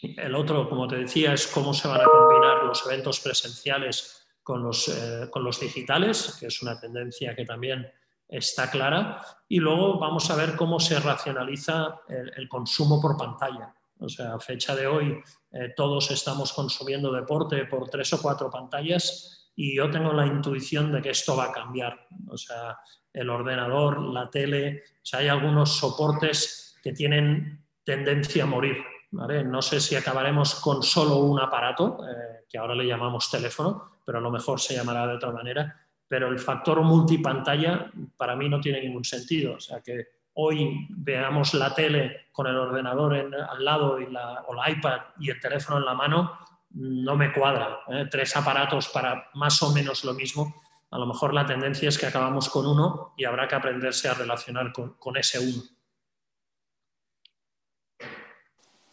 El 0.00 0.36
otro, 0.36 0.68
como 0.68 0.86
te 0.86 0.98
decía, 0.98 1.32
es 1.32 1.48
cómo 1.48 1.74
se 1.74 1.88
van 1.88 2.02
a 2.02 2.04
combinar 2.04 2.66
los 2.66 2.86
eventos 2.86 3.18
presenciales 3.18 4.28
con 4.44 4.62
los, 4.62 4.86
eh, 4.86 5.28
con 5.28 5.42
los 5.42 5.58
digitales, 5.58 6.36
que 6.38 6.46
es 6.46 6.62
una 6.62 6.78
tendencia 6.78 7.34
que 7.34 7.44
también 7.44 7.84
está 8.28 8.70
clara. 8.70 9.20
Y 9.48 9.58
luego 9.58 9.98
vamos 9.98 10.30
a 10.30 10.36
ver 10.36 10.56
cómo 10.56 10.78
se 10.78 11.00
racionaliza 11.00 12.00
el, 12.08 12.48
consumo 12.48 13.00
por 13.00 13.16
pantalla. 13.16 13.74
O 14.00 14.08
sea, 14.08 14.34
a 14.34 14.40
fecha 14.40 14.76
de 14.76 14.86
hoy 14.86 15.20
eh, 15.50 15.72
todos 15.74 16.10
estamos 16.10 16.52
consumiendo 16.52 17.12
deporte 17.12 17.64
por 17.64 17.88
tres 17.88 18.12
o 18.12 18.22
cuatro 18.22 18.50
pantallas 18.50 19.50
y 19.56 19.74
yo 19.74 19.90
tengo 19.90 20.12
la 20.12 20.26
intuición 20.26 20.92
de 20.92 21.02
que 21.02 21.10
esto 21.10 21.36
va 21.36 21.46
a 21.46 21.52
cambiar. 21.52 22.06
O 22.28 22.36
sea, 22.36 22.78
el 23.12 23.28
ordenador, 23.28 24.00
la 24.00 24.30
tele, 24.30 24.84
o 24.86 25.04
sea, 25.04 25.20
hay 25.20 25.28
algunos 25.28 25.76
soportes 25.76 26.78
que 26.82 26.92
tienen 26.92 27.64
tendencia 27.82 28.44
a 28.44 28.46
morir. 28.46 28.76
No 29.10 29.62
sé 29.62 29.80
si 29.80 29.96
acabaremos 29.96 30.56
con 30.56 30.82
solo 30.82 31.16
un 31.16 31.40
aparato, 31.40 31.98
eh, 32.06 32.44
que 32.48 32.58
ahora 32.58 32.74
le 32.74 32.86
llamamos 32.86 33.30
teléfono, 33.30 33.98
pero 34.04 34.18
a 34.18 34.20
lo 34.20 34.30
mejor 34.30 34.60
se 34.60 34.74
llamará 34.74 35.06
de 35.06 35.14
otra 35.14 35.32
manera. 35.32 35.87
Pero 36.08 36.28
el 36.28 36.38
factor 36.38 36.80
multipantalla 36.82 37.92
para 38.16 38.34
mí 38.34 38.48
no 38.48 38.60
tiene 38.60 38.80
ningún 38.80 39.04
sentido. 39.04 39.54
O 39.54 39.60
sea, 39.60 39.80
que 39.82 40.06
hoy 40.34 40.86
veamos 40.90 41.54
la 41.54 41.74
tele 41.74 42.28
con 42.32 42.46
el 42.46 42.56
ordenador 42.56 43.14
al 43.14 43.64
lado 43.64 43.98
o 44.46 44.54
la 44.54 44.70
iPad 44.70 45.00
y 45.20 45.30
el 45.30 45.40
teléfono 45.40 45.78
en 45.78 45.84
la 45.84 45.94
mano, 45.94 46.38
no 46.70 47.16
me 47.16 47.32
cuadra. 47.32 47.80
¿eh? 47.88 48.06
Tres 48.10 48.36
aparatos 48.36 48.88
para 48.88 49.28
más 49.34 49.62
o 49.62 49.72
menos 49.72 50.04
lo 50.04 50.14
mismo. 50.14 50.62
a 50.90 50.98
lo 50.98 51.06
mejor 51.06 51.34
la 51.34 51.44
tendencia 51.44 51.88
es 51.88 51.98
que 51.98 52.06
acabamos 52.06 52.48
con 52.48 52.66
uno 52.66 53.12
y 53.16 53.24
habrá 53.24 53.46
que 53.46 53.56
aprenderse 53.56 54.08
a 54.08 54.14
relacionar 54.14 54.72
con, 54.72 54.94
con 54.94 55.16
ese 55.16 55.38
uno. 55.38 55.62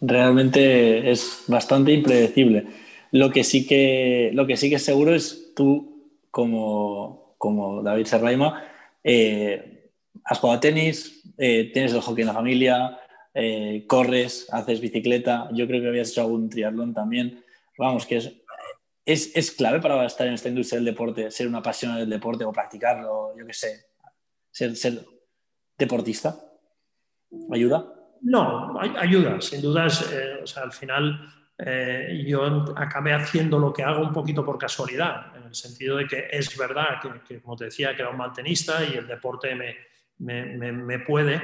Realmente 0.02 1.10
es 1.10 1.46
bastante 1.48 1.94
impredecible. 1.94 2.68
Lo 3.12 3.32
que 3.32 3.44
sí 3.44 3.66
que, 3.66 4.32
lo 4.34 4.46
que, 4.46 4.58
sí 4.58 4.70
que 4.70 4.76
es 4.76 4.84
seguro 4.84 5.16
es 5.16 5.54
tú, 5.56 5.95
como, 6.36 7.38
como 7.38 7.82
David 7.82 8.08
Serraima, 8.08 8.62
eh, 9.02 9.90
has 10.26 10.38
jugado 10.38 10.58
a 10.58 10.60
tenis, 10.60 11.24
eh, 11.38 11.72
tienes 11.72 11.94
el 11.94 12.02
hockey 12.02 12.24
en 12.24 12.28
la 12.28 12.34
familia, 12.34 13.00
eh, 13.34 13.86
corres, 13.88 14.46
haces 14.52 14.82
bicicleta, 14.82 15.48
yo 15.54 15.66
creo 15.66 15.82
que 15.82 15.88
habías 15.88 16.10
hecho 16.12 16.24
algún 16.24 16.50
triatlón 16.50 16.94
también. 16.94 17.42
Vamos, 17.78 18.06
que 18.06 18.18
es, 18.18 18.34
es, 19.06 19.52
clave 19.52 19.80
para 19.80 20.06
estar 20.06 20.28
en 20.28 20.34
esta 20.34 20.50
industria 20.50 20.80
del 20.80 20.86
deporte, 20.88 21.32
ser 21.32 21.48
una 21.48 21.60
apasionado 21.60 22.02
del 22.02 22.10
deporte 22.10 22.44
o 22.44 22.52
practicarlo, 22.52 23.34
yo 23.38 23.48
qué 23.48 23.54
sé, 23.54 23.86
ser, 24.52 24.76
ser 24.76 25.06
deportista. 25.78 26.38
¿Ayuda? 27.50 27.94
No, 28.24 28.78
ayuda, 28.78 29.40
sin 29.40 29.62
dudas. 29.62 30.12
Eh, 30.12 30.42
o 30.44 30.48
sea, 30.48 30.64
al 30.64 30.74
final 30.74 31.18
eh, 31.58 32.24
yo 32.28 32.66
acabé 32.76 33.14
haciendo 33.14 33.58
lo 33.58 33.72
que 33.72 33.84
hago 33.84 34.02
un 34.02 34.12
poquito 34.12 34.44
por 34.44 34.58
casualidad, 34.58 35.36
en 35.38 35.44
el 35.44 35.56
sentido 35.56 35.98
de 35.98 36.06
que 36.06 36.28
es 36.30 36.58
verdad 36.58 37.00
que, 37.26 37.40
como 37.40 37.56
te 37.56 37.66
decía, 37.66 37.96
que 37.96 38.02
era 38.02 38.12
un 38.12 38.18
mal 38.18 38.34
tenista 38.34 38.84
y 38.84 38.96
el 38.96 39.08
deporte 39.08 39.56
me, 39.56 39.78
me, 40.18 40.72
me, 40.74 41.00
puede, 41.00 41.42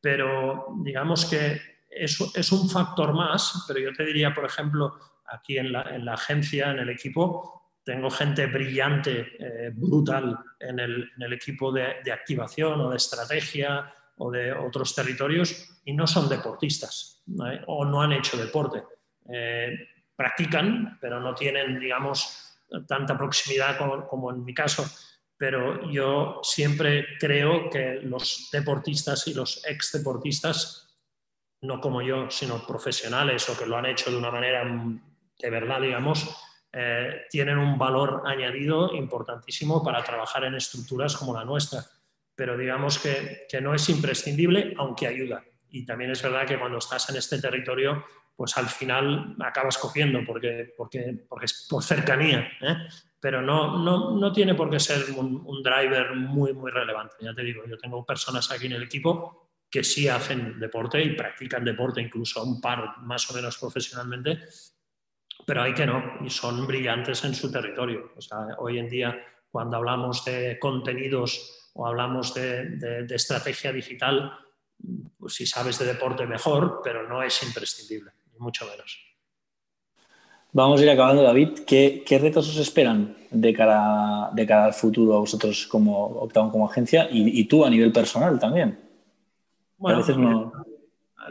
pero 0.00 0.66
digamos 0.82 1.24
que 1.24 1.60
es, 1.88 2.20
es, 2.34 2.52
un 2.52 2.68
factor 2.68 3.14
más, 3.14 3.64
pero 3.66 3.80
yo 3.80 3.92
te 3.94 4.04
diría, 4.04 4.34
por 4.34 4.44
ejemplo, 4.44 4.98
aquí 5.26 5.56
en 5.56 5.72
la, 5.72 5.82
en 5.94 6.04
la 6.04 6.14
agencia, 6.14 6.70
en 6.70 6.80
el 6.80 6.90
equipo, 6.90 7.72
tengo 7.84 8.10
gente 8.10 8.46
brillante, 8.46 9.32
eh, 9.38 9.70
brutal 9.74 10.38
en 10.60 10.78
el, 10.78 11.10
en 11.16 11.22
el 11.22 11.32
equipo 11.32 11.72
de, 11.72 11.96
de, 12.04 12.12
activación 12.12 12.80
o 12.80 12.90
de 12.90 12.96
estrategia 12.96 13.92
o 14.18 14.30
de 14.30 14.52
otros 14.52 14.94
territorios 14.94 15.80
y 15.84 15.94
no 15.94 16.06
son 16.06 16.28
deportistas 16.28 17.22
o 17.66 17.84
no 17.84 18.02
han 18.02 18.12
hecho 18.12 18.36
deporte. 18.36 18.82
Eh, 19.32 19.88
practican, 20.16 20.98
pero 21.00 21.20
no 21.20 21.34
tienen, 21.34 21.78
digamos, 21.78 22.58
tanta 22.86 23.16
proximidad 23.16 23.76
como, 24.08 24.30
en 24.30 24.44
mi 24.44 24.54
caso. 24.54 24.84
Pero 25.36 25.90
yo 25.90 26.40
siempre 26.42 27.06
creo 27.18 27.68
que 27.68 28.00
los 28.02 28.48
deportistas 28.52 29.26
y 29.26 29.34
los 29.34 29.64
ex 29.66 29.92
deportistas, 29.92 30.96
no 31.62 31.80
como 31.80 32.02
yo, 32.02 32.30
sino 32.30 32.64
profesionales 32.66 33.48
o 33.48 33.58
que 33.58 33.66
lo 33.66 33.76
han 33.76 33.86
hecho 33.86 34.10
de 34.10 34.16
una 34.16 34.30
manera 34.30 34.64
de 34.64 35.50
verdad, 35.50 35.80
digamos, 35.80 36.30
eh, 36.72 37.22
tienen 37.30 37.58
un 37.58 37.76
valor 37.76 38.22
añadido 38.24 38.94
importantísimo 38.94 39.82
para 39.82 40.02
trabajar 40.02 40.44
en 40.44 40.54
estructuras 40.54 41.16
como 41.16 41.34
la 41.34 41.44
nuestra. 41.44 41.84
Pero 42.36 42.56
digamos 42.56 42.98
que, 42.98 43.46
que, 43.48 43.60
no 43.60 43.74
es 43.74 43.88
imprescindible, 43.88 44.74
aunque 44.78 45.06
ayuda. 45.06 45.44
Y 45.68 45.84
también 45.84 46.10
es 46.10 46.22
verdad 46.22 46.46
que 46.46 46.58
cuando 46.58 46.78
estás 46.78 47.08
en 47.10 47.16
este 47.16 47.40
territorio, 47.40 48.04
pues 48.36 48.56
al 48.56 48.68
final 48.68 49.36
acabas 49.40 49.78
cogiendo 49.78 50.20
porque, 50.26 50.74
porque, 50.76 51.24
porque 51.28 51.46
es 51.46 51.66
por 51.68 51.82
cercanía. 51.82 52.48
¿eh? 52.60 52.76
Pero 53.20 53.40
no, 53.40 53.78
no, 53.78 54.16
no, 54.16 54.32
tiene 54.32 54.54
por 54.54 54.68
qué 54.68 54.80
ser 54.80 55.10
un, 55.16 55.62
driver 55.62 56.14
muy, 56.14 56.52
muy 56.52 56.70
relevante. 56.70 57.16
Ya 57.20 57.34
te 57.34 57.42
digo, 57.42 57.62
yo 57.66 57.78
tengo 57.78 58.04
personas 58.04 58.50
aquí 58.50 58.66
en 58.66 58.72
el 58.72 58.82
equipo 58.82 59.50
que 59.70 59.82
sí 59.82 60.08
hacen 60.08 60.60
deporte 60.60 61.02
y 61.02 61.16
practican 61.16 61.64
deporte, 61.64 62.00
incluso 62.00 62.44
un 62.44 62.60
par 62.60 62.98
más 62.98 63.28
o 63.30 63.34
menos 63.34 63.58
profesionalmente, 63.58 64.40
pero 65.46 65.62
hay 65.62 65.74
que 65.74 65.86
no, 65.86 66.18
y 66.24 66.30
son 66.30 66.66
brillantes 66.66 67.24
en 67.24 67.34
su 67.34 67.50
territorio. 67.50 68.12
O 68.16 68.20
sea, 68.20 68.38
hoy 68.58 68.78
en 68.78 68.88
día, 68.88 69.20
cuando 69.50 69.76
hablamos 69.76 70.24
de 70.24 70.58
contenidos 70.60 71.70
o 71.74 71.86
hablamos 71.86 72.34
de, 72.34 73.06
estrategia 73.10 73.72
digital, 73.72 74.32
pues 75.18 75.34
si 75.34 75.46
sabes 75.46 75.78
de 75.78 75.86
deporte 75.86 76.26
mejor, 76.26 76.80
pero 76.84 77.08
no 77.08 77.22
es 77.22 77.42
imprescindible, 77.42 78.12
mucho 78.44 78.66
menos. 78.66 79.00
Vamos 80.52 80.80
a 80.80 80.84
ir 80.84 80.90
acabando, 80.90 81.22
David. 81.22 81.64
¿Qué, 81.66 82.18
retos 82.22 82.48
os 82.48 82.56
esperan 82.58 83.16
de 83.28 83.52
cara, 83.52 84.30
de 84.32 84.46
cara 84.46 84.66
al 84.66 84.74
futuro 84.74 85.16
a 85.16 85.18
vosotros 85.18 85.66
como 85.66 86.06
Octagon 86.22 86.50
como 86.50 86.70
agencia 86.70 87.08
y, 87.10 87.44
tú 87.46 87.64
a 87.64 87.70
nivel 87.70 87.90
personal 87.90 88.38
también? 88.38 88.78
Bueno, 89.76 90.00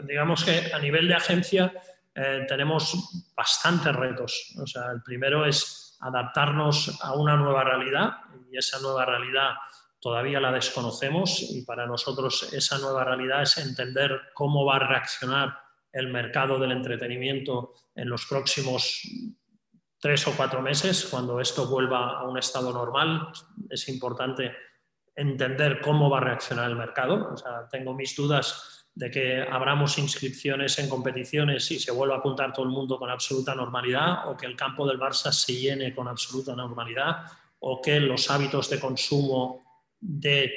digamos 0.02 0.44
que 0.44 0.70
a 0.70 0.78
nivel 0.78 1.08
de 1.08 1.14
agencia 1.14 1.72
eh, 2.14 2.44
tenemos 2.46 3.24
bastantes 3.34 3.96
retos. 3.96 4.54
O 4.60 4.66
sea, 4.66 4.90
el 4.92 5.02
primero 5.02 5.46
es 5.46 5.96
adaptarnos 6.00 7.00
a 7.02 7.14
una 7.14 7.34
nueva 7.34 7.64
realidad 7.64 8.10
y 8.52 8.58
esa 8.58 8.78
nueva 8.80 9.06
realidad 9.06 9.54
todavía 10.00 10.38
la 10.38 10.52
desconocemos 10.52 11.40
y 11.50 11.64
para 11.64 11.86
nosotros 11.86 12.52
esa 12.52 12.76
nueva 12.76 13.04
realidad 13.04 13.40
es 13.40 13.56
entender 13.56 14.20
cómo 14.34 14.66
va 14.66 14.76
a 14.76 14.86
reaccionar 14.86 15.63
el 15.94 16.08
mercado 16.08 16.58
del 16.58 16.72
entretenimiento 16.72 17.72
en 17.94 18.08
los 18.08 18.26
próximos 18.26 19.02
tres 19.98 20.26
o 20.26 20.32
cuatro 20.36 20.60
meses, 20.60 21.06
cuando 21.10 21.40
esto 21.40 21.66
vuelva 21.66 22.18
a 22.18 22.28
un 22.28 22.36
estado 22.36 22.72
normal. 22.72 23.28
Es 23.70 23.88
importante 23.88 24.52
entender 25.16 25.80
cómo 25.80 26.10
va 26.10 26.18
a 26.18 26.22
reaccionar 26.22 26.68
el 26.68 26.76
mercado. 26.76 27.34
Tengo 27.70 27.94
mis 27.94 28.14
dudas 28.14 28.86
de 28.94 29.10
que 29.10 29.42
abramos 29.42 29.96
inscripciones 29.98 30.78
en 30.78 30.88
competiciones 30.88 31.70
y 31.70 31.78
se 31.78 31.92
vuelva 31.92 32.16
a 32.16 32.18
apuntar 32.18 32.52
todo 32.52 32.64
el 32.64 32.72
mundo 32.72 32.98
con 32.98 33.10
absoluta 33.10 33.54
normalidad, 33.54 34.28
o 34.28 34.36
que 34.36 34.46
el 34.46 34.56
campo 34.56 34.86
del 34.86 35.00
Barça 35.00 35.32
se 35.32 35.54
llene 35.54 35.94
con 35.94 36.06
absoluta 36.06 36.54
normalidad, 36.54 37.24
o 37.60 37.80
que 37.80 37.98
los 37.98 38.30
hábitos 38.30 38.68
de 38.68 38.80
consumo 38.80 39.64
de 40.00 40.52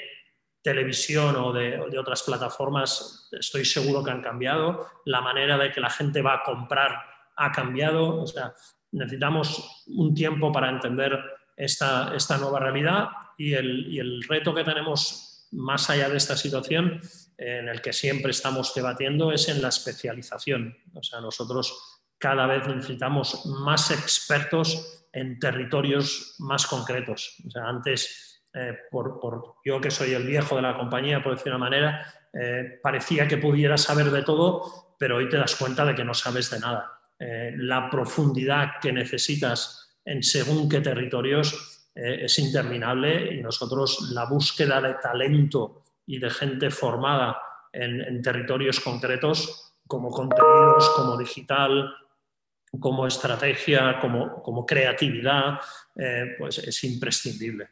televisión 0.68 1.38
o 1.38 1.54
de, 1.54 1.80
otras 1.98 2.24
plataformas 2.24 3.30
estoy 3.32 3.64
seguro 3.64 4.04
que 4.04 4.12
han 4.12 4.22
cambiado, 4.22 4.86
la 5.06 5.22
manera 5.22 5.58
de 5.58 5.72
que 5.72 5.80
la 5.80 5.90
gente 5.90 6.22
va 6.22 6.34
a 6.34 6.44
comprar 6.44 6.92
ha 7.38 7.54
cambiado, 7.54 8.22
o 8.22 8.28
sea, 8.28 8.54
necesitamos 8.92 9.86
un 9.88 10.14
tiempo 10.14 10.52
para 10.52 10.70
entender 10.70 11.18
esta, 11.56 12.14
esta 12.14 12.38
nueva 12.38 12.60
realidad 12.60 13.08
y 13.38 13.54
el, 13.54 13.88
y 13.88 14.00
el 14.00 14.22
reto 14.24 14.54
que 14.54 14.66
tenemos 14.66 15.48
más 15.52 15.90
allá 15.90 16.10
de 16.10 16.18
esta 16.18 16.36
situación 16.36 17.00
en 17.38 17.70
el 17.70 17.82
que 17.82 17.94
siempre 17.94 18.32
estamos 18.32 18.74
debatiendo 18.76 19.32
es 19.32 19.48
en 19.48 19.62
la 19.62 19.70
especialización. 19.70 20.76
O 20.94 21.02
sea, 21.02 21.22
nosotros 21.22 22.02
cada 22.18 22.46
vez 22.46 22.68
necesitamos 22.68 23.46
más 23.46 23.90
expertos 23.92 25.08
en 25.14 25.40
territorios 25.40 26.36
más 26.40 26.68
concretos. 26.68 27.38
O 27.48 27.52
sea, 27.52 27.70
antes, 27.70 28.27
eh, 28.60 28.76
por, 28.90 29.20
yo 29.64 29.80
que 29.80 29.92
soy 29.92 30.14
el 30.14 30.26
viejo 30.26 30.56
de 30.56 30.64
la 30.64 30.76
compañía, 30.76 31.22
por 31.22 31.36
decir 31.36 31.52
una 31.52 31.60
manera, 31.60 32.12
eh, 32.34 32.80
parecía 32.82 33.28
que 33.28 33.38
pudiera 33.38 33.78
saber 33.78 34.10
de 34.10 34.24
todo, 34.24 34.96
pero 34.98 35.18
hoy 35.18 35.30
te 35.30 35.38
das 35.38 35.56
cuenta 35.56 35.86
de 35.86 35.94
que 35.94 36.04
no 36.04 36.16
sabes 36.16 36.50
de 36.50 36.60
nada. 36.60 36.92
Eh, 37.20 37.54
la 37.56 37.88
profundidad 37.88 38.80
que 38.82 38.92
necesitas 38.92 40.00
en 40.04 40.24
según 40.24 40.68
qué 40.68 40.82
territorios 40.82 41.74
es 41.94 42.38
interminable 42.38 43.34
y 43.34 43.42
nosotros 43.42 44.12
la 44.14 44.26
búsqueda 44.26 44.80
de 44.80 44.94
talento 44.96 45.84
y 46.06 46.20
de 46.20 46.30
gente 46.30 46.70
formada 46.70 47.40
en, 47.74 48.22
territorios 48.22 48.80
concretos, 48.80 49.74
como 49.88 50.12
contenidos, 50.12 50.92
como 50.96 51.18
digital, 51.18 51.92
como 52.80 53.08
estrategia, 53.08 54.00
como, 54.00 54.64
creatividad, 54.64 55.60
pues 56.38 56.60
es 56.60 56.84
imprescindible. 56.84 57.70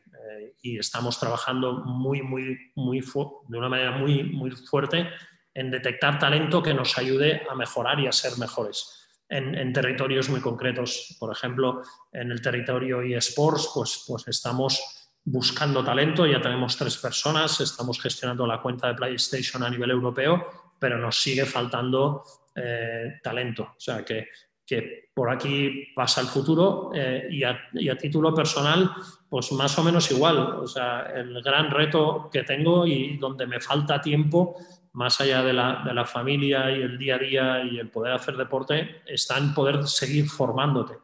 Y 0.62 0.80
estamos 0.80 1.20
trabajando 1.20 1.84
muy, 1.86 2.22
muy, 2.22 2.58
muy 2.76 3.02
de 3.02 3.58
una 3.58 3.70
manera 3.70 3.92
muy, 3.92 4.24
muy 4.24 4.52
fuerte 4.52 5.10
en 5.54 5.72
detectar 5.72 6.20
talento 6.20 6.62
que 6.62 6.74
nos 6.74 6.98
ayude 6.98 7.44
a 7.50 7.56
mejorar 7.56 8.00
y 8.00 8.08
a 8.08 8.12
ser 8.12 8.38
mejores. 8.38 9.02
En, 9.28 9.56
en, 9.56 9.74
territorios 9.74 10.30
muy 10.30 10.42
concretos. 10.42 11.16
Por 11.20 11.32
ejemplo, 11.32 11.82
en 12.12 12.32
el 12.32 12.42
territorio 12.42 13.02
eSports, 13.02 13.72
pues, 13.74 14.04
pues 14.08 14.28
estamos 14.28 15.06
buscando 15.24 15.84
talento, 15.84 16.28
ya 16.28 16.40
tenemos 16.40 16.78
tres 16.78 16.98
personas, 16.98 17.60
estamos 17.60 18.00
gestionando 18.00 18.46
la 18.46 18.62
cuenta 18.62 18.88
de 18.88 18.94
PlayStation 18.94 19.64
a 19.64 19.70
nivel 19.70 19.90
europeo, 19.90 20.46
pero 20.80 21.00
nos 21.00 21.20
sigue 21.20 21.46
faltando 21.46 22.24
eh, 22.56 23.20
talento. 23.24 23.64
O 23.64 23.80
sea 23.80 24.06
que, 24.06 24.28
que, 24.66 25.06
por 25.14 25.30
aquí 25.30 25.88
pasa 25.96 26.22
el 26.22 26.28
futuro 26.28 26.92
eh, 26.94 27.28
y, 27.30 27.44
a, 27.44 27.98
título 27.98 28.34
personal, 28.34 28.92
pues 29.30 29.52
más 29.54 29.78
o 29.80 29.84
menos 29.84 30.12
igual. 30.12 30.38
O 30.38 30.68
sea, 30.68 31.12
el 31.16 31.42
gran 31.42 31.72
reto 31.72 32.30
que 32.32 32.44
tengo 32.44 32.86
y 32.86 33.18
donde 33.18 33.48
me 33.48 33.62
falta 33.62 34.02
tiempo, 34.02 34.58
más 34.94 35.22
allá 35.22 35.42
de 35.44 35.54
la, 35.54 35.84
de 35.86 35.94
la 35.94 36.06
familia 36.06 36.70
y 36.70 36.82
el 36.82 36.98
día 36.98 37.16
a 37.16 37.20
día 37.20 37.64
y 37.64 37.80
el 37.80 37.90
poder 37.90 38.14
hacer 38.14 38.36
deporte, 38.36 39.02
está 39.06 39.38
en 39.38 39.54
poder 39.54 39.88
seguir 39.88 40.28
formándote. 40.28 40.96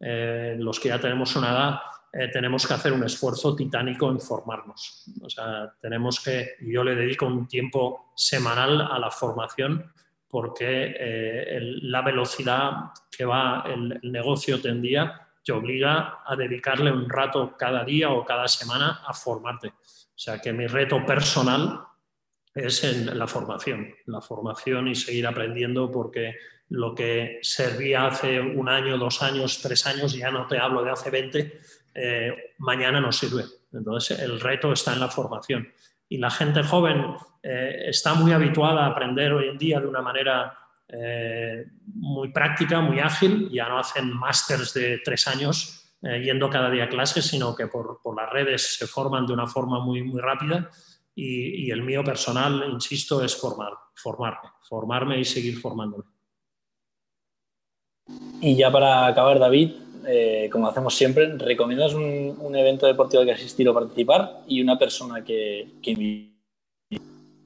Eh, 0.00 0.56
los 0.58 0.80
que 0.80 0.88
ya 0.88 0.98
tenemos 0.98 1.36
una 1.36 1.50
edad, 1.50 1.80
eh, 2.12 2.28
tenemos 2.32 2.66
que 2.66 2.74
hacer 2.74 2.92
un 2.92 3.04
esfuerzo 3.04 3.54
titánico 3.54 4.10
en 4.10 4.18
formarnos. 4.18 5.04
O 5.22 5.30
sea, 5.30 5.72
tenemos 5.80 6.20
que, 6.20 6.56
yo 6.62 6.82
le 6.82 6.96
dedico 6.96 7.26
un 7.26 7.46
tiempo 7.46 8.12
semanal 8.16 8.80
a 8.80 8.98
la 8.98 9.10
formación 9.10 9.92
porque 10.30 10.94
eh, 10.98 11.58
la 11.82 12.02
velocidad 12.02 12.92
que 13.10 13.24
va 13.24 13.64
el, 13.66 13.98
negocio 14.02 14.60
tendría 14.60 15.26
te 15.42 15.52
obliga 15.52 16.20
a 16.24 16.36
dedicarle 16.36 16.92
un 16.92 17.08
rato 17.08 17.56
cada 17.58 17.84
día 17.84 18.10
o 18.10 18.24
cada 18.24 18.46
semana 18.46 19.00
a 19.06 19.12
formarte. 19.12 19.68
O 19.68 20.22
sea 20.22 20.38
que 20.38 20.52
mi 20.52 20.66
reto 20.66 21.04
personal 21.04 21.80
es 22.54 22.84
en 22.84 23.18
la 23.18 23.26
formación, 23.26 23.94
la 24.06 24.20
formación 24.20 24.88
y 24.88 24.94
seguir 24.94 25.26
aprendiendo 25.26 25.90
porque 25.90 26.36
lo 26.68 26.94
que 26.94 27.38
servía 27.42 28.06
hace 28.06 28.40
un 28.40 28.68
año, 28.68 28.98
dos 28.98 29.22
años, 29.22 29.60
tres 29.60 29.86
años, 29.86 30.12
ya 30.12 30.30
no 30.30 30.46
te 30.46 30.58
hablo 30.58 30.84
de 30.84 30.90
hace 30.90 31.10
20, 31.10 31.60
eh, 31.94 32.54
mañana 32.58 33.00
no 33.00 33.10
sirve. 33.10 33.44
Entonces 33.72 34.20
el 34.20 34.38
reto 34.40 34.72
está 34.72 34.92
en 34.92 35.00
la 35.00 35.08
formación. 35.08 35.68
Y 36.10 36.18
la 36.18 36.30
gente 36.30 36.62
joven 36.62 37.14
eh, 37.42 37.84
está 37.86 38.12
muy 38.12 38.32
habituada 38.32 38.84
a 38.84 38.88
aprender 38.88 39.32
hoy 39.32 39.48
en 39.48 39.56
día 39.56 39.80
de 39.80 39.86
una 39.86 40.02
manera 40.02 40.58
eh, 40.86 41.64
muy 41.94 42.30
práctica, 42.32 42.82
muy 42.82 43.00
ágil. 43.00 43.48
Ya 43.50 43.66
no 43.66 43.78
hacen 43.78 44.12
másters 44.12 44.74
de 44.74 45.00
tres 45.02 45.26
años 45.26 45.76
yendo 46.02 46.48
cada 46.48 46.70
día 46.70 46.84
a 46.84 46.88
clases, 46.88 47.26
sino 47.26 47.54
que 47.54 47.66
por, 47.66 48.00
las 48.16 48.30
redes 48.30 48.78
se 48.78 48.86
forman 48.86 49.26
de 49.26 49.34
una 49.34 49.46
forma 49.46 49.80
muy, 49.80 50.02
muy 50.02 50.18
rápida 50.18 50.70
y, 51.14 51.70
el 51.70 51.82
mío 51.82 52.02
personal, 52.02 52.64
insisto, 52.70 53.22
es 53.22 53.36
formar, 53.36 53.72
formarme, 53.94 54.48
formarme 54.62 55.20
y 55.20 55.24
seguir 55.24 55.58
formándome. 55.58 56.04
Y 58.40 58.56
ya 58.56 58.70
para 58.70 59.06
acabar, 59.06 59.38
David, 59.38 59.72
eh, 60.06 60.48
como 60.50 60.68
hacemos 60.68 60.94
siempre, 60.94 61.36
¿recomiendas 61.36 61.94
un, 61.94 62.54
evento 62.56 62.86
deportivo 62.86 63.24
que 63.24 63.32
asistir 63.32 63.68
o 63.68 63.74
participar 63.74 64.40
y 64.46 64.60
una 64.60 64.78
persona 64.78 65.24
que, 65.24 65.68
que, 65.82 66.30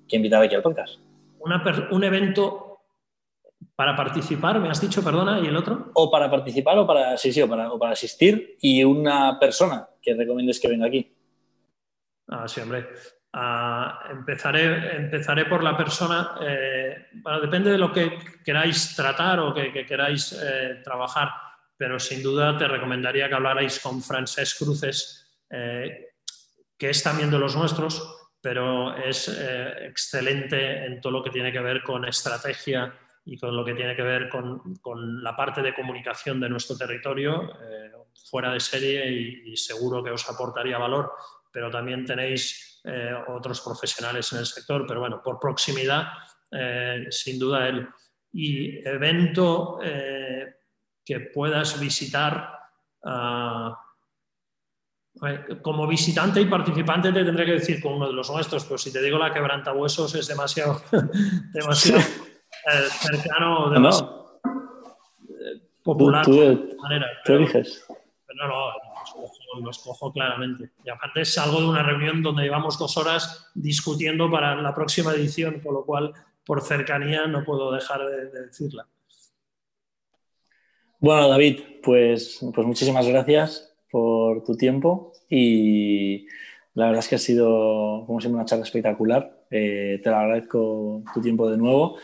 invitar 0.09 0.43
aquí 0.43 0.55
al 0.55 0.63
podcast? 0.63 0.99
un 1.91 2.05
evento 2.05 2.75
para 3.77 3.97
participar, 3.97 4.61
me 4.61 4.71
has 4.71 4.81
dicho, 4.81 5.03
perdona, 5.03 5.41
¿y 5.41 5.47
el 5.47 5.57
otro? 5.57 5.91
O 5.95 6.11
para 6.11 6.31
participar 6.31 6.79
o 6.79 6.87
para, 6.87 7.17
sí, 7.17 7.33
sí, 7.33 7.43
o 7.43 7.49
para, 7.49 7.73
o 7.73 7.79
para 7.79 7.93
asistir 7.93 8.57
y 8.61 8.85
una 8.85 9.39
persona 9.39 9.89
que 10.01 10.15
recomiendes 10.15 10.61
que 10.61 10.69
venga 10.69 10.87
aquí. 10.87 11.13
Ah, 12.29 12.47
sí, 12.47 12.61
hombre. 12.61 12.87
Ah, 13.33 14.05
empezaré, 14.11 14.97
empezaré 14.97 15.47
por 15.47 15.65
la 15.65 15.77
persona, 15.77 16.37
eh, 16.41 17.09
depende 17.43 17.73
de 17.73 17.79
lo 17.79 17.93
que 17.93 18.17
queráis 18.45 18.95
tratar 18.95 19.41
o 19.41 19.53
que, 19.53 19.85
queráis 19.85 20.33
eh, 20.41 20.81
trabajar, 20.85 21.31
pero 21.77 21.99
sin 21.99 22.23
duda 22.23 22.57
te 22.57 22.69
recomendaría 22.69 23.29
que 23.29 23.35
hablarais 23.35 23.81
con 23.81 24.03
Francesc 24.03 24.59
Cruces, 24.59 25.43
eh, 25.51 26.09
que 26.77 26.91
es 26.91 27.03
también 27.03 27.31
de 27.31 27.39
los 27.39 27.57
nuestros, 27.57 28.31
pero 28.41 28.95
es 28.97 29.29
excelente 29.81 30.85
en 30.85 31.01
todo 31.01 31.13
lo 31.13 31.23
que 31.25 31.31
tiene 31.31 31.51
que 31.51 31.61
ver 31.61 31.83
con 31.83 32.05
estrategia 32.05 32.93
y 33.25 33.39
con 33.39 33.57
lo 33.57 33.65
que 33.65 33.73
tiene 33.73 33.97
que 33.97 34.03
ver 34.03 34.29
con, 34.29 34.77
con 34.83 35.23
la 35.23 35.35
parte 35.35 35.63
de 35.63 35.75
comunicación 35.75 36.41
de 36.41 36.51
nuestro 36.51 36.77
territorio, 36.77 37.51
fuera 38.29 38.53
de 38.53 38.61
serie 38.61 39.11
y 39.47 39.57
seguro 39.57 40.05
que 40.05 40.11
os 40.11 40.29
aportaría 40.29 40.77
valor, 40.77 41.13
pero 41.51 41.71
también 41.71 42.05
tenéis 42.05 42.75
eh, 42.85 43.15
otros 43.29 43.61
profesionales 43.61 44.33
en 44.33 44.41
el 44.41 44.47
sector, 44.47 44.85
pero 44.87 45.01
bueno, 45.01 45.23
por 45.23 45.39
proximidad, 45.39 46.09
eh, 46.51 47.07
sin 47.11 47.39
duda 47.39 47.69
él. 47.69 47.89
Y 48.33 48.87
evento 48.87 49.79
eh, 49.83 50.55
que 51.05 51.21
puedas 51.21 51.79
visitar. 51.81 52.59
Ah, 53.05 53.81
como 55.63 55.87
visitante 55.87 56.41
y 56.41 56.47
participante 56.47 57.13
te 57.13 57.25
tendré 57.25 57.47
que 57.47 57.53
decir 57.53 57.81
con 57.81 57.95
uno 57.95 58.09
de 58.09 58.13
los 58.13 58.29
nuestros, 58.31 58.65
pero 58.65 58.79
si 58.79 58.93
te 58.93 59.01
digo 59.01 59.17
la 59.17 59.33
quebrantahuesos 59.33 60.13
es 60.17 60.27
demasiado, 60.27 60.83
demasiado 61.53 62.03
cercano, 62.91 63.71
demasiado 63.71 64.25
popular. 65.85 66.25
Tú, 66.25 66.77
manera, 66.83 67.07
pero, 67.25 67.47
no, 67.47 68.49
no, 68.49 69.61
lo 69.61 69.71
escojo 69.71 70.13
claramente. 70.13 70.73
Y 70.85 70.91
aparte 70.91 71.21
es 71.21 71.39
algo 71.39 71.61
de 71.61 71.69
una 71.69 71.83
reunión 71.83 72.23
donde 72.23 72.43
llevamos 72.43 72.79
dos 72.79 72.97
horas 72.97 73.51
discutiendo 73.55 74.29
para 74.31 74.57
la 74.57 74.75
próxima 74.75 75.13
edición, 75.13 75.61
con 75.61 75.75
lo 75.75 75.85
cual 75.85 76.13
por 76.45 76.63
cercanía 76.63 77.27
no 77.27 77.45
puedo 77.45 77.71
dejar 77.71 78.05
de, 78.07 78.47
decirla. 78.47 78.87
Bueno, 81.05 81.29
David, 81.29 81.61
pues, 81.83 82.39
pues 82.55 82.67
muchísimas 82.67 83.07
gracias 83.07 83.77
por 83.91 84.43
tu 84.43 84.57
tiempo 84.57 85.13
y 85.29 86.27
la 86.73 86.87
verdad 86.87 87.01
es 87.01 87.09
que 87.09 87.17
ha 87.17 87.19
sido, 87.19 88.05
como 88.07 88.23
siempre, 88.23 88.37
una 88.37 88.47
charla 88.47 88.65
espectacular. 88.65 89.45
Eh, 89.51 90.01
te 90.03 90.09
lo 90.09 90.17
agradezco 90.17 91.03
tu 91.13 91.21
tiempo 91.21 91.51
de 91.51 91.59
nuevo. 91.59 91.99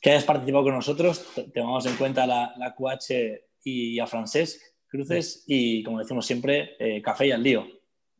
Que 0.00 0.12
hayas 0.12 0.24
participado 0.24 0.64
con 0.64 0.72
nosotros, 0.72 1.22
tengamos 1.52 1.84
en 1.84 1.96
cuenta 1.96 2.26
la, 2.26 2.54
la 2.56 2.74
QH 2.74 3.12
y 3.62 3.98
a 3.98 4.06
Francesc 4.06 4.58
cruces 4.88 5.44
y, 5.46 5.82
como 5.82 5.98
decimos 5.98 6.24
siempre, 6.24 6.76
eh, 6.78 7.02
café 7.02 7.26
y 7.26 7.32
al 7.32 7.42
lío. 7.42 7.66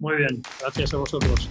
Muy 0.00 0.16
bien, 0.16 0.42
gracias 0.60 0.92
a 0.92 0.98
vosotros. 0.98 1.48